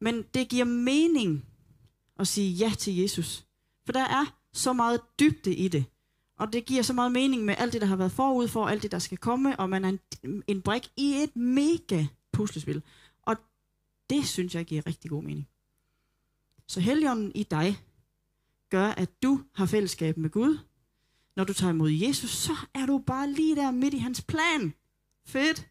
Men 0.00 0.24
det 0.34 0.48
giver 0.48 0.64
mening 0.64 1.46
at 2.18 2.28
sige 2.28 2.50
ja 2.50 2.72
til 2.78 2.96
Jesus. 2.96 3.46
For 3.84 3.92
der 3.92 4.04
er 4.04 4.38
så 4.52 4.72
meget 4.72 5.00
dybde 5.20 5.54
i 5.54 5.68
det. 5.68 5.84
Og 6.38 6.52
det 6.52 6.64
giver 6.64 6.82
så 6.82 6.92
meget 6.92 7.12
mening 7.12 7.44
med 7.44 7.54
alt 7.58 7.72
det, 7.72 7.80
der 7.80 7.86
har 7.86 7.96
været 7.96 8.12
forud 8.12 8.48
for, 8.48 8.66
alt 8.66 8.82
det, 8.82 8.92
der 8.92 8.98
skal 8.98 9.18
komme, 9.18 9.60
og 9.60 9.70
man 9.70 9.84
er 9.84 9.88
en, 10.22 10.42
en 10.46 10.62
brik 10.62 10.90
i 10.96 11.22
et 11.22 11.36
mega 11.36 12.06
puslespil. 12.32 12.82
Det 14.10 14.26
synes 14.26 14.54
jeg 14.54 14.66
giver 14.66 14.86
rigtig 14.86 15.10
god 15.10 15.22
mening. 15.22 15.48
Så 16.66 16.80
Helligånden 16.80 17.32
i 17.34 17.42
dig 17.42 17.76
gør, 18.70 18.86
at 18.86 19.22
du 19.22 19.44
har 19.54 19.66
fællesskab 19.66 20.16
med 20.16 20.30
Gud. 20.30 20.58
Når 21.36 21.44
du 21.44 21.52
tager 21.52 21.72
imod 21.72 21.90
Jesus, 21.90 22.30
så 22.30 22.52
er 22.74 22.86
du 22.86 22.98
bare 22.98 23.30
lige 23.30 23.56
der 23.56 23.70
midt 23.70 23.94
i 23.94 23.98
hans 23.98 24.22
plan. 24.22 24.74
Fedt. 25.26 25.70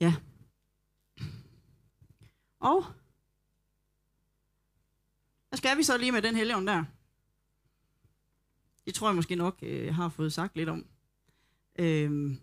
Ja. 0.00 0.14
Og 2.60 2.84
hvad 5.48 5.56
skal 5.56 5.78
vi 5.78 5.82
så 5.82 5.98
lige 5.98 6.12
med 6.12 6.22
den 6.22 6.36
helligånd 6.36 6.66
der? 6.66 6.84
Det 8.86 8.94
tror 8.94 9.08
jeg 9.08 9.16
måske 9.16 9.36
nok, 9.36 9.58
øh, 9.62 9.84
jeg 9.86 9.94
har 9.94 10.08
fået 10.08 10.32
sagt 10.32 10.56
lidt 10.56 10.68
om. 10.68 10.86
Øhm, 11.78 12.40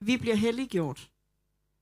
vi 0.00 0.16
bliver 0.16 0.34
helliggjort 0.34 1.10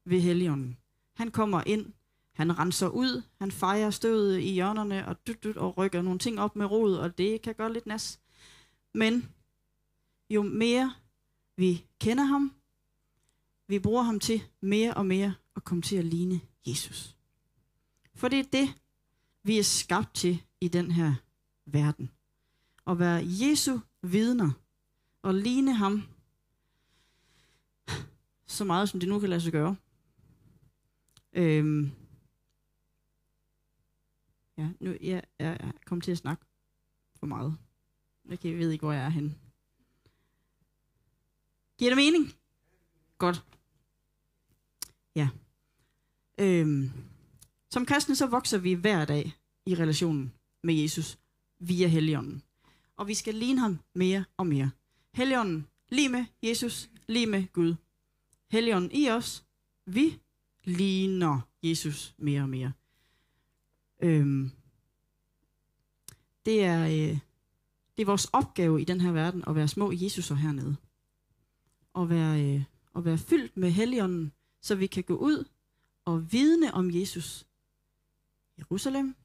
ved 0.06 0.20
helligånden. 0.20 0.76
Han 1.14 1.30
kommer 1.30 1.62
ind, 1.66 1.92
han 2.32 2.58
renser 2.58 2.88
ud, 2.88 3.22
han 3.38 3.50
fejrer 3.50 3.90
støvet 3.90 4.40
i 4.40 4.52
hjørnerne 4.52 5.08
og, 5.08 5.26
dyt, 5.26 5.44
dyt, 5.44 5.56
og 5.56 5.78
rykker 5.78 6.02
nogle 6.02 6.18
ting 6.18 6.40
op 6.40 6.56
med 6.56 6.66
rod, 6.66 6.94
og 6.96 7.18
det 7.18 7.42
kan 7.42 7.54
gøre 7.54 7.72
lidt 7.72 7.86
nas. 7.86 8.20
Men 8.94 9.28
jo 10.30 10.42
mere 10.42 10.94
vi 11.56 11.84
kender 12.00 12.24
ham, 12.24 12.52
vi 13.68 13.78
bruger 13.78 14.02
ham 14.02 14.20
til 14.20 14.42
mere 14.60 14.94
og 14.94 15.06
mere 15.06 15.34
at 15.56 15.64
komme 15.64 15.82
til 15.82 15.96
at 15.96 16.04
ligne 16.04 16.40
Jesus. 16.66 17.16
For 18.14 18.28
det 18.28 18.38
er 18.38 18.44
det, 18.52 18.74
vi 19.42 19.58
er 19.58 19.62
skabt 19.62 20.14
til 20.14 20.42
i 20.60 20.68
den 20.68 20.90
her 20.90 21.14
verden. 21.66 22.10
At 22.86 22.98
være 22.98 23.22
Jesu 23.24 23.78
vidner 24.02 24.50
og 25.22 25.34
ligne 25.34 25.74
ham 25.74 26.02
så 28.46 28.64
meget, 28.64 28.88
som 28.88 29.00
det 29.00 29.08
nu 29.08 29.18
kan 29.18 29.28
lade 29.28 29.40
sig 29.40 29.52
gøre. 29.52 29.76
Øhm. 31.36 31.90
Ja, 34.58 34.68
nu 34.80 34.96
jeg, 35.00 35.22
jeg, 35.38 35.56
jeg 35.60 35.72
kom 35.84 36.00
til 36.00 36.12
at 36.12 36.18
snakke 36.18 36.44
for 37.18 37.26
meget. 37.26 37.56
Jeg, 38.28 38.44
jeg 38.44 38.58
ved 38.58 38.70
ikke, 38.70 38.82
hvor 38.82 38.92
jeg 38.92 39.04
er 39.04 39.08
henne. 39.08 39.34
Giver 41.78 41.90
det 41.90 41.96
mening? 41.96 42.32
Godt. 43.18 43.44
Ja. 45.14 45.28
Øhm. 46.38 46.90
Som 47.70 47.86
kristne 47.86 48.16
så 48.16 48.26
vokser 48.26 48.58
vi 48.58 48.72
hver 48.72 49.04
dag 49.04 49.32
i 49.66 49.74
relationen 49.74 50.32
med 50.62 50.74
Jesus 50.74 51.18
via 51.58 51.86
Helligånden. 51.88 52.42
Og 52.96 53.08
vi 53.08 53.14
skal 53.14 53.34
ligne 53.34 53.60
ham 53.60 53.78
mere 53.94 54.24
og 54.36 54.46
mere. 54.46 54.70
Helligånden 55.14 55.66
lige 55.88 56.08
med 56.08 56.24
Jesus, 56.42 56.90
lige 57.06 57.26
med 57.26 57.52
Gud. 57.52 57.74
Helligånden 58.50 58.90
i 58.92 59.10
os, 59.10 59.44
vi 59.86 60.20
ligner 60.66 61.40
Jesus 61.62 62.14
mere 62.18 62.42
og 62.42 62.48
mere. 62.48 62.72
Øhm, 64.02 64.50
det, 66.46 66.64
er, 66.64 66.84
øh, 66.84 67.18
det 67.96 68.02
er 68.02 68.06
vores 68.06 68.24
opgave 68.24 68.80
i 68.80 68.84
den 68.84 69.00
her 69.00 69.12
verden 69.12 69.44
at 69.46 69.54
være 69.54 69.68
små 69.68 69.92
Jesuser 69.92 70.34
hernede. 70.34 70.76
Og 71.92 72.10
være, 72.10 72.44
øh, 72.44 72.62
at 72.96 73.04
være 73.04 73.18
fyldt 73.18 73.56
med 73.56 73.70
Helligånden, 73.70 74.32
så 74.62 74.74
vi 74.74 74.86
kan 74.86 75.04
gå 75.04 75.16
ud 75.16 75.44
og 76.04 76.32
vidne 76.32 76.74
om 76.74 76.90
Jesus 76.94 77.46
Jerusalem, 78.58 79.16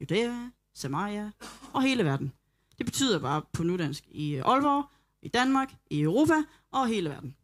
Judæa, 0.00 0.50
Samaria 0.74 1.30
og 1.72 1.82
hele 1.82 2.04
verden. 2.04 2.32
Det 2.78 2.86
betyder 2.86 3.18
bare 3.18 3.42
på 3.52 3.62
nudansk 3.62 4.08
i 4.10 4.34
øh, 4.34 4.42
Aalborg, 4.44 4.90
i 5.22 5.28
Danmark, 5.28 5.74
i 5.90 6.00
Europa 6.00 6.34
og 6.70 6.88
hele 6.88 7.10
verden. 7.10 7.36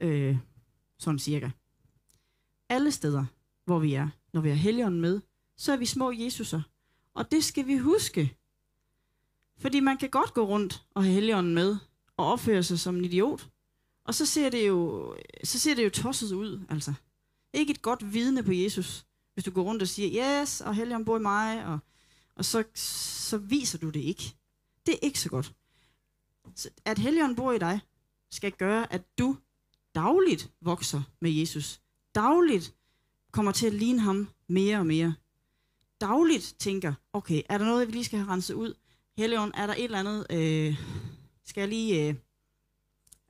Øh, 0.00 0.38
sådan 0.98 1.18
cirka. 1.18 1.50
Alle 2.70 2.92
steder, 2.92 3.24
hvor 3.64 3.78
vi 3.78 3.94
er, 3.94 4.08
når 4.32 4.40
vi 4.40 4.48
har 4.48 4.56
Helligånden 4.56 5.00
med, 5.00 5.20
så 5.56 5.72
er 5.72 5.76
vi 5.76 5.86
små 5.86 6.10
Jesuser. 6.10 6.62
Og 7.14 7.30
det 7.30 7.44
skal 7.44 7.66
vi 7.66 7.76
huske. 7.76 8.36
Fordi 9.58 9.80
man 9.80 9.96
kan 9.96 10.10
godt 10.10 10.34
gå 10.34 10.46
rundt 10.46 10.84
og 10.94 11.04
have 11.04 11.14
Helligånden 11.14 11.54
med 11.54 11.76
og 12.16 12.26
opføre 12.26 12.62
sig 12.62 12.80
som 12.80 12.96
en 12.96 13.04
idiot. 13.04 13.48
Og 14.04 14.14
så 14.14 14.26
ser 14.26 14.50
det 14.50 14.68
jo, 14.68 15.14
så 15.44 15.58
ser 15.58 15.74
det 15.74 15.84
jo 15.84 15.90
tosset 15.90 16.32
ud, 16.32 16.60
altså. 16.68 16.94
Ikke 17.52 17.70
et 17.70 17.82
godt 17.82 18.12
vidne 18.12 18.42
på 18.42 18.52
Jesus. 18.52 19.06
Hvis 19.34 19.44
du 19.44 19.50
går 19.50 19.62
rundt 19.62 19.82
og 19.82 19.88
siger, 19.88 20.42
yes, 20.42 20.60
og 20.60 20.74
Helligånden 20.74 21.04
bor 21.04 21.16
i 21.16 21.22
mig, 21.22 21.66
og, 21.66 21.78
og 22.36 22.44
så, 22.44 22.64
så 22.74 23.38
viser 23.38 23.78
du 23.78 23.90
det 23.90 24.00
ikke. 24.00 24.34
Det 24.86 24.94
er 24.94 24.98
ikke 25.02 25.20
så 25.20 25.28
godt. 25.28 25.54
Så 26.54 26.70
at 26.84 26.98
Helligånden 26.98 27.36
bor 27.36 27.52
i 27.52 27.58
dig, 27.58 27.80
skal 28.30 28.52
gøre, 28.52 28.92
at 28.92 29.02
du 29.18 29.36
dagligt 29.94 30.50
vokser 30.60 31.02
med 31.20 31.30
Jesus. 31.30 31.80
Dagligt 32.14 32.74
kommer 33.30 33.52
til 33.52 33.66
at 33.66 33.74
ligne 33.74 34.00
ham 34.00 34.28
mere 34.48 34.78
og 34.78 34.86
mere. 34.86 35.14
Dagligt 36.00 36.56
tænker, 36.58 36.94
okay, 37.12 37.42
er 37.48 37.58
der 37.58 37.64
noget, 37.64 37.88
vi 37.88 37.92
lige 37.92 38.04
skal 38.04 38.18
have 38.18 38.30
renset 38.30 38.54
ud? 38.54 38.74
Helligånd, 39.16 39.52
er 39.54 39.66
der 39.66 39.74
et 39.74 39.84
eller 39.84 39.98
andet, 39.98 40.26
øh, 40.30 40.76
skal 41.44 41.60
jeg 41.60 41.68
lige, 41.68 42.08
øh, 42.08 42.14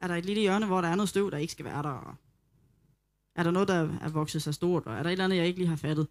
er 0.00 0.08
der 0.08 0.14
et 0.14 0.24
lille 0.24 0.42
hjørne, 0.42 0.66
hvor 0.66 0.80
der 0.80 0.88
er 0.88 0.94
noget 0.94 1.08
støv, 1.08 1.30
der 1.30 1.38
ikke 1.38 1.52
skal 1.52 1.64
være 1.64 1.82
der? 1.82 2.18
Er 3.34 3.42
der 3.42 3.50
noget, 3.50 3.68
der 3.68 3.98
er 4.00 4.08
vokset 4.08 4.42
sig 4.42 4.54
stort? 4.54 4.86
Og 4.86 4.94
er 4.94 5.02
der 5.02 5.10
et 5.10 5.12
eller 5.12 5.24
andet, 5.24 5.36
jeg 5.36 5.46
ikke 5.46 5.58
lige 5.58 5.68
har 5.68 5.76
fattet? 5.76 6.08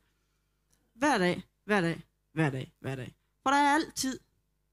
Hver 0.96 1.18
dag, 1.18 1.44
hver 1.66 1.82
dag, 1.82 2.04
hver 2.34 2.50
dag, 2.50 2.74
hver 2.80 2.96
dag. 2.96 3.16
For 3.44 3.50
der 3.50 3.58
er 3.58 3.74
altid 3.76 4.20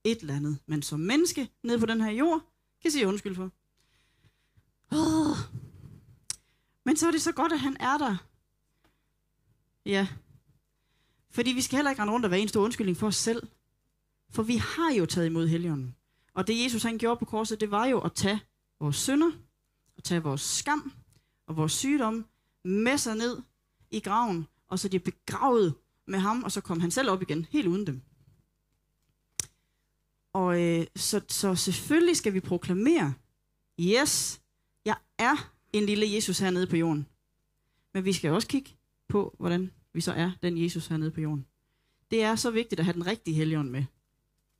et 0.04 0.20
eller 0.20 0.34
andet, 0.34 0.58
man 0.66 0.82
som 0.82 1.00
menneske 1.00 1.48
nede 1.62 1.78
på 1.78 1.86
den 1.86 2.00
her 2.00 2.10
jord 2.10 2.40
kan 2.82 2.90
sige 2.90 3.08
undskyld 3.08 3.34
for. 3.34 3.50
Oh. 4.92 5.65
Men 6.86 6.96
så 6.96 7.06
er 7.06 7.10
det 7.10 7.22
så 7.22 7.32
godt, 7.32 7.52
at 7.52 7.60
han 7.60 7.76
er 7.80 7.98
der. 7.98 8.16
Ja. 9.86 10.08
Fordi 11.30 11.50
vi 11.50 11.60
skal 11.62 11.76
heller 11.76 11.90
ikke 11.90 12.02
rende 12.02 12.14
rundt 12.14 12.24
og 12.24 12.30
være 12.30 12.40
en 12.40 12.48
stor 12.48 12.64
undskyldning 12.64 12.96
for 12.96 13.06
os 13.06 13.16
selv. 13.16 13.48
For 14.30 14.42
vi 14.42 14.56
har 14.56 14.92
jo 14.92 15.06
taget 15.06 15.26
imod 15.26 15.48
Helligånden. 15.48 15.96
Og 16.34 16.46
det 16.46 16.64
Jesus 16.64 16.82
han 16.82 16.98
gjorde 16.98 17.18
på 17.18 17.24
korset, 17.24 17.60
det 17.60 17.70
var 17.70 17.86
jo 17.86 18.00
at 18.00 18.12
tage 18.12 18.40
vores 18.80 18.96
synder, 18.96 19.30
at 19.96 20.04
tage 20.04 20.22
vores 20.22 20.40
skam 20.40 20.92
og 21.46 21.56
vores 21.56 21.72
sygdom 21.72 22.26
med 22.64 22.98
sig 22.98 23.16
ned 23.16 23.42
i 23.90 24.00
graven, 24.00 24.46
og 24.68 24.78
så 24.78 24.88
de 24.88 24.98
begravet 24.98 25.74
med 26.06 26.18
ham, 26.18 26.42
og 26.42 26.52
så 26.52 26.60
kom 26.60 26.80
han 26.80 26.90
selv 26.90 27.10
op 27.10 27.22
igen, 27.22 27.46
helt 27.50 27.66
uden 27.66 27.86
dem. 27.86 28.02
Og 30.32 30.62
øh, 30.62 30.86
så, 30.96 31.20
så 31.28 31.54
selvfølgelig 31.54 32.16
skal 32.16 32.34
vi 32.34 32.40
proklamere, 32.40 33.14
yes, 33.80 34.40
jeg 34.84 34.96
er 35.18 35.55
en 35.76 35.86
lille 35.86 36.14
Jesus 36.14 36.38
hernede 36.38 36.66
på 36.66 36.76
jorden. 36.76 37.06
Men 37.94 38.04
vi 38.04 38.12
skal 38.12 38.30
også 38.30 38.48
kigge 38.48 38.70
på, 39.08 39.36
hvordan 39.38 39.70
vi 39.92 40.00
så 40.00 40.12
er 40.12 40.30
den 40.42 40.62
Jesus 40.62 40.86
hernede 40.86 41.10
på 41.10 41.20
jorden. 41.20 41.46
Det 42.10 42.22
er 42.22 42.34
så 42.34 42.50
vigtigt 42.50 42.78
at 42.78 42.84
have 42.84 42.94
den 42.94 43.06
rigtige 43.06 43.34
helligånd 43.34 43.70
med. 43.70 43.84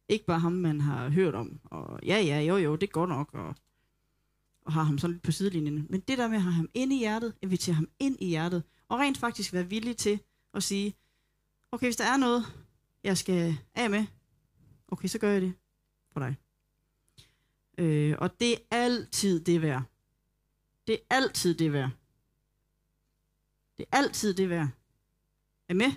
Ikke 0.08 0.26
bare 0.26 0.38
ham, 0.38 0.52
man 0.52 0.80
har 0.80 1.08
hørt 1.08 1.34
om. 1.34 1.60
Og 1.64 2.00
ja, 2.06 2.20
ja, 2.20 2.40
jo, 2.40 2.56
jo, 2.56 2.76
det 2.76 2.92
går 2.92 3.06
nok. 3.06 3.34
Og, 3.34 3.54
og 4.62 4.72
har 4.72 4.82
ham 4.82 4.98
sådan 4.98 5.12
lidt 5.12 5.22
på 5.22 5.32
sidelinjen. 5.32 5.86
Men 5.90 6.00
det 6.00 6.18
der 6.18 6.28
med 6.28 6.36
at 6.36 6.42
have 6.42 6.52
ham 6.52 6.68
ind 6.74 6.92
i 6.92 6.98
hjertet, 6.98 7.34
invitere 7.42 7.74
ham 7.74 7.88
ind 7.98 8.16
i 8.20 8.28
hjertet, 8.28 8.62
og 8.88 8.98
rent 8.98 9.18
faktisk 9.18 9.52
være 9.52 9.68
villig 9.68 9.96
til 9.96 10.20
at 10.54 10.62
sige, 10.62 10.94
okay, 11.72 11.86
hvis 11.86 11.96
der 11.96 12.04
er 12.04 12.16
noget, 12.16 12.44
jeg 13.04 13.18
skal 13.18 13.58
af 13.74 13.90
med, 13.90 14.06
okay, 14.88 15.08
så 15.08 15.18
gør 15.18 15.30
jeg 15.30 15.42
det 15.42 15.52
for 16.12 16.20
dig. 16.20 16.36
Øh, 17.78 18.14
og 18.18 18.40
det 18.40 18.52
er 18.52 18.58
altid 18.70 19.40
det 19.40 19.62
værd. 19.62 19.82
Det 20.86 20.94
er 20.94 21.16
altid 21.16 21.54
det 21.54 21.72
værd. 21.72 21.90
Det 23.78 23.86
er 23.92 23.96
altid 23.96 24.34
det 24.34 24.50
værd. 24.50 24.68
Er 25.68 25.74
med? 25.74 25.92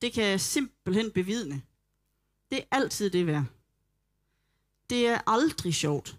Det 0.00 0.12
kan 0.12 0.24
jeg 0.24 0.40
simpelthen 0.40 1.12
bevidne. 1.12 1.62
Det 2.50 2.58
er 2.58 2.64
altid 2.70 3.10
det 3.10 3.26
værd. 3.26 3.44
Det 4.90 5.06
er 5.06 5.20
aldrig 5.26 5.74
sjovt 5.74 6.18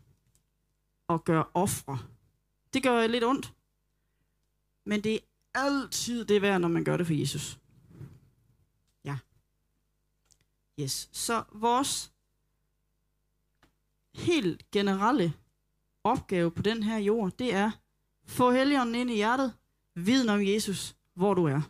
at 1.09 1.23
gøre 1.23 1.45
ofre. 1.53 1.99
Det 2.73 2.83
gør 2.83 3.07
lidt 3.07 3.23
ondt. 3.23 3.53
Men 4.83 5.03
det 5.03 5.15
er 5.15 5.19
altid 5.53 6.25
det 6.25 6.41
værd, 6.41 6.61
når 6.61 6.67
man 6.67 6.83
gør 6.83 6.97
det 6.97 7.07
for 7.07 7.13
Jesus. 7.13 7.59
Ja. 9.03 9.17
Yes. 10.79 11.09
Så 11.11 11.43
vores 11.51 12.11
helt 14.13 14.71
generelle 14.71 15.33
opgave 16.11 16.51
på 16.51 16.61
den 16.61 16.83
her 16.83 16.97
jord, 16.97 17.31
det 17.39 17.53
er, 17.53 17.71
få 18.25 18.51
helligånden 18.51 18.95
ind 18.95 19.11
i 19.11 19.15
hjertet, 19.15 19.53
viden 19.95 20.29
om 20.29 20.45
Jesus, 20.45 20.95
hvor 21.13 21.33
du 21.33 21.45
er. 21.45 21.61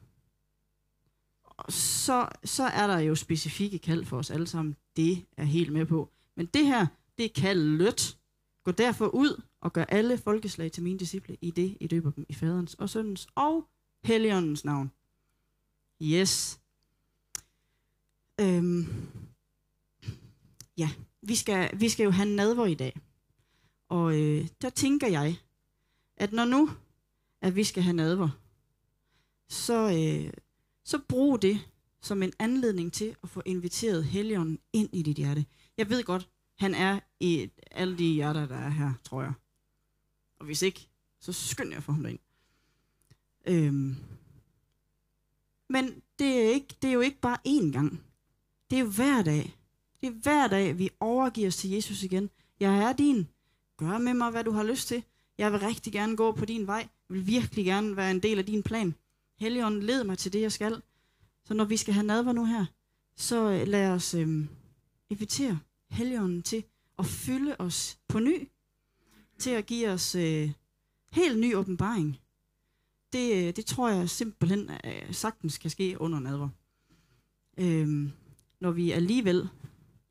Så, 1.70 2.30
så 2.44 2.64
er 2.64 2.88
der 2.88 3.00
jo 3.00 3.16
specifikke 3.16 3.80
kald 3.80 4.06
for 4.06 4.18
os 4.18 4.32
alle 4.32 4.48
sammen. 4.48 4.76
Det 4.96 5.26
er 5.38 5.44
helt 5.44 5.74
med 5.74 5.86
på. 5.86 6.10
Men 6.36 6.46
det 6.46 6.66
her, 6.66 6.88
det 7.18 7.26
er 7.26 7.42
kaldet 7.42 8.18
Gå 8.64 8.72
derfor 8.72 9.08
ud 9.08 9.42
og 9.62 9.74
gør 9.74 9.84
alle 9.84 10.18
folkeslag 10.18 10.72
til 10.72 10.84
mine 10.84 11.00
disciple 11.00 11.38
i 11.42 11.52
det, 11.52 11.78
I 11.80 11.88
døber 11.88 12.12
dem 12.12 12.26
i 12.30 12.34
faderens 12.34 12.74
og 12.74 12.90
søndens 12.90 13.28
og 13.36 13.68
helligåndens 14.04 14.66
navn. 14.66 14.92
Yes. 16.02 16.60
Øhm. 18.42 18.88
Ja, 20.78 20.90
vi 21.22 21.36
skal, 21.36 21.80
vi 21.80 21.90
skal 21.90 22.04
jo 22.04 22.12
have 22.12 22.30
nadver 22.30 22.66
i 22.66 22.74
dag. 22.74 22.98
Og 23.90 24.22
øh, 24.22 24.48
der 24.62 24.70
tænker 24.70 25.08
jeg, 25.08 25.40
at 26.18 26.32
når 26.32 26.46
nu, 26.46 26.70
at 27.42 27.56
vi 27.56 27.64
skal 27.64 27.84
have 27.84 27.96
nadver, 27.96 28.30
så, 29.50 29.74
øh, 29.74 30.34
så 30.84 31.00
brug 31.08 31.42
det 31.42 31.60
som 32.02 32.24
en 32.24 32.34
anledning 32.40 32.94
til 32.94 33.16
at 33.24 33.30
få 33.30 33.42
inviteret 33.46 34.06
Helligånden 34.06 34.60
ind 34.74 34.90
i 34.94 35.02
dit 35.02 35.18
hjerte. 35.18 35.46
Jeg 35.78 35.90
ved 35.90 36.04
godt, 36.04 36.30
han 36.60 36.76
er 36.76 37.00
i 37.20 37.50
alle 37.72 37.98
de 37.98 38.14
hjerter, 38.14 38.46
der 38.46 38.56
er 38.56 38.70
her, 38.70 38.94
tror 39.04 39.22
jeg. 39.22 39.34
Og 40.40 40.46
hvis 40.46 40.62
ikke, 40.62 40.88
så 41.20 41.34
skynd 41.34 41.74
jeg 41.74 41.84
for 41.84 41.92
ham 41.92 42.04
derind. 42.04 42.20
Øhm. 43.48 43.96
Men 45.70 46.02
det 46.20 46.46
er, 46.46 46.50
ikke, 46.50 46.76
det 46.82 46.88
er 46.88 46.94
jo 46.94 47.02
ikke 47.02 47.20
bare 47.20 47.38
én 47.48 47.72
gang. 47.72 48.04
Det 48.70 48.76
er 48.76 48.80
jo 48.80 48.90
hver 48.90 49.22
dag. 49.24 49.58
Det 50.02 50.08
er 50.08 50.12
hver 50.12 50.48
dag, 50.48 50.78
vi 50.78 50.90
overgiver 51.00 51.48
os 51.48 51.58
til 51.58 51.70
Jesus 51.70 52.04
igen. 52.04 52.30
Jeg 52.60 52.84
er 52.84 52.94
din. 52.94 53.28
Gør 53.78 53.98
med 53.98 54.14
mig, 54.14 54.32
hvad 54.32 54.44
du 54.44 54.52
har 54.52 54.64
lyst 54.64 54.88
til. 54.88 55.04
Jeg 55.38 55.52
vil 55.52 55.60
rigtig 55.60 55.94
gerne 55.94 56.18
gå 56.18 56.32
på 56.32 56.46
din 56.46 56.68
vej. 56.68 56.90
Jeg 57.10 57.16
vil 57.16 57.28
virkelig 57.28 57.66
gerne 57.66 57.96
være 57.96 58.12
en 58.12 58.24
del 58.24 58.40
af 58.40 58.46
din 58.46 58.64
plan. 58.64 58.96
Helligånden 59.40 59.84
led 59.84 60.04
mig 60.04 60.18
til 60.18 60.34
det, 60.34 60.42
jeg 60.42 60.52
skal. 60.52 60.82
Så 61.46 61.54
når 61.54 61.66
vi 61.66 61.78
skal 61.78 61.94
have 61.94 62.06
nadver 62.06 62.32
nu 62.32 62.46
her, 62.46 62.66
så 63.16 63.52
øh, 63.52 63.68
lad 63.68 63.92
os 63.92 64.14
øh, 64.14 64.46
invitere 65.10 65.60
Helligånden 65.90 66.44
til 66.44 66.64
at 67.00 67.06
fylde 67.06 67.56
os 67.60 68.00
på 68.08 68.20
ny. 68.20 68.50
Til 69.40 69.50
at 69.50 69.66
give 69.66 69.90
os 69.90 70.16
øh, 70.16 70.52
helt 71.12 71.40
ny 71.40 71.56
åbenbaring. 71.56 72.20
Det, 73.14 73.48
øh, 73.48 73.56
det 73.56 73.66
tror 73.66 73.90
jeg 73.90 74.10
simpelthen 74.10 74.70
øh, 74.86 75.14
sagtens 75.14 75.58
kan 75.58 75.70
ske 75.70 76.02
under 76.02 76.20
nadver. 76.20 76.50
Øh, 77.58 78.10
når 78.60 78.72
vi 78.72 78.92
alligevel 78.92 79.50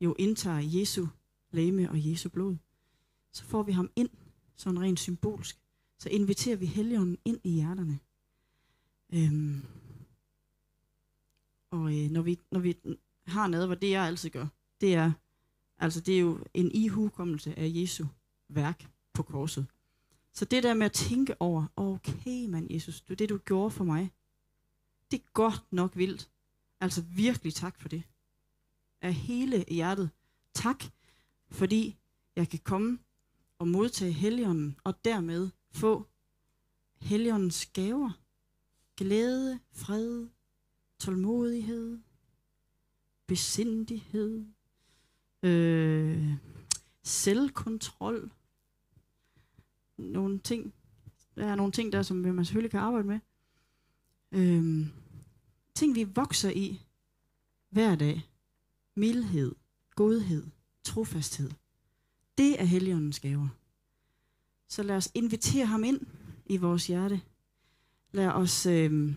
jo 0.01 0.15
indtager 0.19 0.79
Jesu 0.79 1.07
læme 1.51 1.89
og 1.89 2.09
Jesu 2.09 2.29
blod, 2.29 2.55
så 3.31 3.43
får 3.43 3.63
vi 3.63 3.71
ham 3.71 3.89
ind, 3.95 4.09
sådan 4.55 4.81
rent 4.81 4.99
symbolsk. 4.99 5.59
Så 5.99 6.09
inviterer 6.09 6.55
vi 6.55 6.65
Helligånden 6.65 7.17
ind 7.25 7.39
i 7.43 7.49
hjerterne. 7.49 7.99
Øhm, 9.13 9.65
og 11.71 11.97
øh, 11.97 12.11
når, 12.11 12.21
vi, 12.21 12.39
når 12.51 12.59
vi 12.59 12.77
har 13.27 13.47
noget, 13.47 13.67
hvad 13.67 13.77
det 13.77 13.89
jeg 13.89 14.03
altid 14.03 14.29
gør, 14.29 14.47
det 14.81 14.95
er, 14.95 15.11
altså 15.77 16.01
det 16.01 16.15
er 16.15 16.19
jo 16.19 16.39
en 16.53 16.71
ihukommelse 16.71 17.59
af 17.59 17.71
Jesu 17.75 18.05
værk 18.49 18.91
på 19.13 19.23
korset. 19.23 19.67
Så 20.33 20.45
det 20.45 20.63
der 20.63 20.73
med 20.73 20.85
at 20.85 20.91
tænke 20.91 21.41
over, 21.41 21.65
okay 21.75 22.45
mand 22.45 22.71
Jesus, 22.71 23.01
det 23.01 23.19
det 23.19 23.29
du 23.29 23.37
gjorde 23.37 23.71
for 23.71 23.83
mig, 23.83 24.11
det 25.11 25.19
er 25.19 25.31
godt 25.33 25.63
nok 25.71 25.95
vildt. 25.95 26.29
Altså 26.79 27.01
virkelig 27.01 27.53
tak 27.53 27.79
for 27.79 27.89
det. 27.89 28.03
Af 29.01 29.13
hele 29.13 29.65
hjertet. 29.67 30.09
Tak, 30.53 30.83
fordi 31.49 31.97
jeg 32.35 32.49
kan 32.49 32.59
komme 32.59 32.99
at 33.59 33.67
modtage 33.67 34.11
Helligånden, 34.11 34.79
og 34.83 35.05
dermed 35.05 35.49
få 35.71 36.07
Helligåndens 37.01 37.65
gaver. 37.65 38.11
Glæde, 38.97 39.59
fred, 39.71 40.27
tålmodighed, 40.99 41.99
besindighed, 43.27 44.45
øh, 45.43 46.33
selvkontrol. 47.03 48.31
Nogle 49.97 50.39
ting. 50.39 50.73
Der 51.35 51.45
er 51.45 51.55
nogle 51.55 51.71
ting 51.71 51.93
der, 51.93 52.01
som 52.01 52.17
man 52.17 52.45
selvfølgelig 52.45 52.71
kan 52.71 52.79
arbejde 52.79 53.07
med. 53.07 53.19
Øh, 54.31 54.87
ting, 55.75 55.95
vi 55.95 56.03
vokser 56.03 56.49
i 56.49 56.81
hver 57.69 57.95
dag. 57.95 58.21
Mildhed, 58.95 59.55
godhed, 59.95 60.47
trofasthed. 60.83 61.51
Det 62.37 62.61
er 62.61 62.65
Helligåndens 62.65 63.19
gaver. 63.19 63.47
Så 64.67 64.83
lad 64.83 64.95
os 64.95 65.11
invitere 65.13 65.65
ham 65.65 65.83
ind 65.83 66.01
i 66.45 66.57
vores 66.57 66.87
hjerte. 66.87 67.21
Lad 68.11 68.27
os 68.27 68.65
øh, 68.65 69.13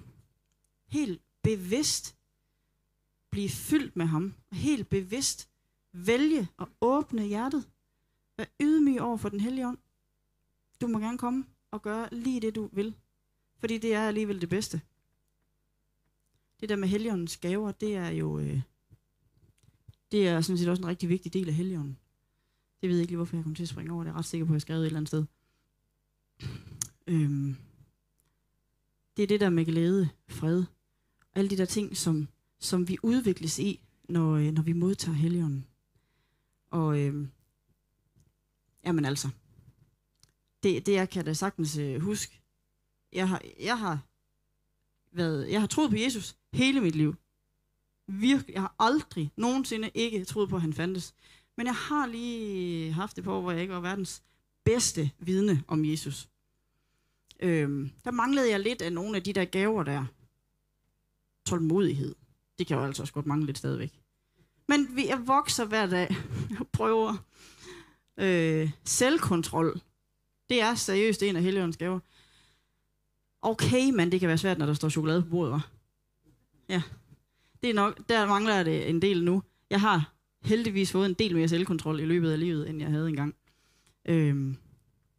helt 0.87 1.22
bevidst 1.42 2.16
blive 3.30 3.48
fyldt 3.48 3.96
med 3.96 4.06
ham. 4.06 4.35
Og 4.50 4.56
helt 4.56 4.88
bevidst 4.88 5.48
vælge 5.92 6.48
at 6.59 6.68
åbne 6.80 7.26
hjertet. 7.26 7.68
Vær 8.37 8.44
ydmyg 8.61 9.00
over 9.00 9.16
for 9.16 9.28
den 9.28 9.40
hellige 9.40 9.68
ånd. 9.68 9.78
Du 10.80 10.87
må 10.87 10.98
gerne 10.98 11.18
komme 11.18 11.44
og 11.70 11.83
gøre 11.83 12.09
lige 12.12 12.40
det, 12.40 12.54
du 12.54 12.68
vil. 12.72 12.96
Fordi 13.59 13.78
det 13.78 13.94
er 13.94 14.09
alligevel 14.09 14.40
det 14.40 14.48
bedste. 14.48 14.80
Det 16.61 16.68
der 16.68 16.76
med 16.76 16.88
helligåndens 16.88 17.37
gaver, 17.37 17.72
det 17.72 17.96
er 17.96 18.09
jo... 18.09 18.38
Øh, 18.38 18.61
det 20.12 20.28
er 20.28 20.40
sådan 20.40 20.59
set 20.59 20.68
også 20.68 20.83
en 20.83 20.88
rigtig 20.88 21.09
vigtig 21.09 21.33
del 21.33 21.48
af 21.48 21.54
helligånden. 21.54 21.98
Det 22.81 22.88
ved 22.88 22.97
jeg 22.97 23.01
ikke 23.01 23.11
lige, 23.11 23.16
hvorfor 23.16 23.37
jeg 23.37 23.45
kom 23.45 23.55
til 23.55 23.62
at 23.62 23.69
springe 23.69 23.93
over. 23.93 24.05
Det 24.05 24.11
er 24.11 24.16
ret 24.16 24.25
sikker 24.25 24.47
på, 24.47 24.53
at 24.53 24.55
jeg 24.55 24.61
skrev 24.61 24.77
et 24.77 24.87
eller 24.87 24.97
andet 24.97 25.09
sted. 25.09 25.25
Øhm, 27.07 27.57
det 29.16 29.23
er 29.23 29.27
det 29.27 29.40
der 29.40 29.51
med 29.51 29.64
glæde, 29.64 30.09
fred, 30.29 30.64
alle 31.35 31.51
de 31.51 31.57
der 31.57 31.64
ting, 31.64 31.97
som, 31.97 32.29
som 32.59 32.88
vi 32.88 32.97
udvikles 33.03 33.59
i, 33.59 33.81
når, 34.09 34.33
øh, 34.33 34.53
når 34.53 34.62
vi 34.62 34.73
modtager 34.73 35.16
Helligånden. 35.16 35.66
Og 36.71 37.01
øhm, 37.01 37.31
jamen 38.85 39.05
altså, 39.05 39.29
det, 40.62 40.87
det 40.87 40.93
jeg 40.93 41.11
kan 41.11 41.25
da 41.25 41.33
sagtens 41.33 41.77
øh, 41.77 42.01
huske. 42.01 42.40
Jeg 43.12 43.29
har, 43.29 43.43
jeg 43.61 43.79
har 43.79 44.07
været, 45.12 45.51
jeg 45.51 45.61
har 45.61 45.66
troet 45.66 45.90
på 45.90 45.97
Jesus 45.97 46.37
hele 46.53 46.81
mit 46.81 46.95
liv. 46.95 47.14
Virkelig, 48.07 48.53
jeg 48.55 48.62
har 48.62 48.75
aldrig 48.79 49.33
nogensinde 49.37 49.90
ikke 49.95 50.25
troet 50.25 50.49
på, 50.49 50.57
at 50.57 50.62
han 50.62 50.73
fandtes. 50.73 51.14
Men 51.61 51.66
jeg 51.66 51.75
har 51.75 52.07
lige 52.07 52.92
haft 52.92 53.16
det 53.16 53.25
på, 53.25 53.40
hvor 53.40 53.51
jeg 53.51 53.61
ikke 53.61 53.75
var 53.75 53.81
verdens 53.81 54.23
bedste 54.64 55.11
vidne 55.18 55.64
om 55.68 55.85
Jesus. 55.85 56.29
Øhm, 57.40 57.90
der 58.05 58.11
manglede 58.11 58.51
jeg 58.51 58.61
lidt 58.61 58.83
af 58.83 58.92
nogle 58.92 59.16
af 59.16 59.23
de 59.23 59.33
der 59.33 59.44
gaver 59.44 59.83
der. 59.83 60.05
Tålmodighed. 61.46 62.14
Det 62.59 62.66
kan 62.66 62.77
jo 62.77 62.85
altså 62.85 63.03
også 63.03 63.12
godt 63.12 63.27
mangle 63.27 63.46
lidt 63.46 63.59
stadigvæk. 63.59 64.01
Men 64.68 64.96
vi 64.96 65.09
er 65.09 65.16
vokser 65.16 65.64
hver 65.64 65.87
dag. 65.87 66.16
Jeg 66.51 66.66
prøver. 66.73 67.16
Øh, 68.16 68.70
selvkontrol. 68.85 69.81
Det 70.49 70.61
er 70.61 70.75
seriøst 70.75 71.23
en 71.23 71.37
af 71.37 71.42
Helligåndens 71.42 71.77
gaver. 71.77 72.01
Okay, 73.42 73.90
men 73.90 74.12
det 74.12 74.20
kan 74.20 74.29
være 74.29 74.38
svært, 74.38 74.59
når 74.59 74.66
der 74.66 74.75
står 74.75 74.88
chokolade 74.88 75.23
på 75.23 75.29
bordet, 75.29 75.55
hva'? 75.55 75.68
Ja. 76.68 76.83
Det 77.62 77.70
er 77.70 77.75
nok, 77.75 78.09
der 78.09 78.27
mangler 78.27 78.62
det 78.62 78.90
en 78.90 79.03
del 79.03 79.25
nu. 79.25 79.42
Jeg 79.70 79.81
har 79.81 80.19
heldigvis 80.42 80.92
fået 80.92 81.07
en 81.07 81.14
del 81.14 81.37
mere 81.37 81.48
selvkontrol 81.48 82.00
i 82.00 82.05
løbet 82.05 82.31
af 82.31 82.40
livet, 82.40 82.68
end 82.68 82.81
jeg 82.81 82.90
havde 82.90 83.09
engang. 83.09 83.35
Øhm, 84.05 84.57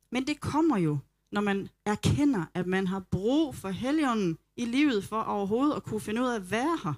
men 0.10 0.27
det 0.27 0.39
kommer 0.39 0.77
jo, 0.77 0.97
når 1.31 1.41
man 1.41 1.69
erkender, 1.86 2.45
at 2.53 2.67
man 2.67 2.88
har 2.88 2.99
brug 2.99 3.55
for 3.55 3.69
Helligånden 3.69 4.38
i 4.55 4.65
livet 4.65 5.03
for 5.03 5.21
overhovedet 5.21 5.75
at 5.75 5.84
kunne 5.84 6.01
finde 6.01 6.21
ud 6.21 6.27
af 6.27 6.36
at 6.36 6.51
være 6.51 6.79
her. 6.84 6.93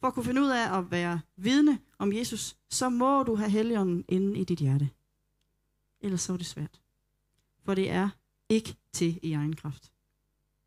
For 0.00 0.06
at 0.06 0.14
kunne 0.14 0.24
finde 0.24 0.42
ud 0.42 0.48
af 0.48 0.78
at 0.78 0.90
være 0.90 1.20
vidne 1.36 1.78
om 1.98 2.12
Jesus, 2.12 2.56
så 2.70 2.88
må 2.88 3.22
du 3.22 3.34
have 3.34 3.50
Helligånden 3.50 4.04
inde 4.08 4.40
i 4.40 4.44
dit 4.44 4.58
hjerte. 4.58 4.90
Ellers 6.00 6.20
så 6.20 6.32
er 6.32 6.36
det 6.36 6.46
svært. 6.46 6.80
For 7.64 7.74
det 7.74 7.90
er 7.90 8.08
ikke 8.48 8.76
til 8.92 9.18
i 9.22 9.32
egen 9.32 9.56
kraft. 9.56 9.92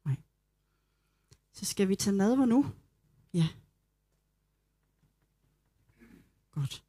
Nej. 0.05 0.15
Så 1.53 1.65
skal 1.65 1.89
vi 1.89 1.95
tage 1.95 2.15
nadver 2.15 2.45
nu? 2.45 2.65
Ja. 3.33 3.47
Godt. 6.51 6.88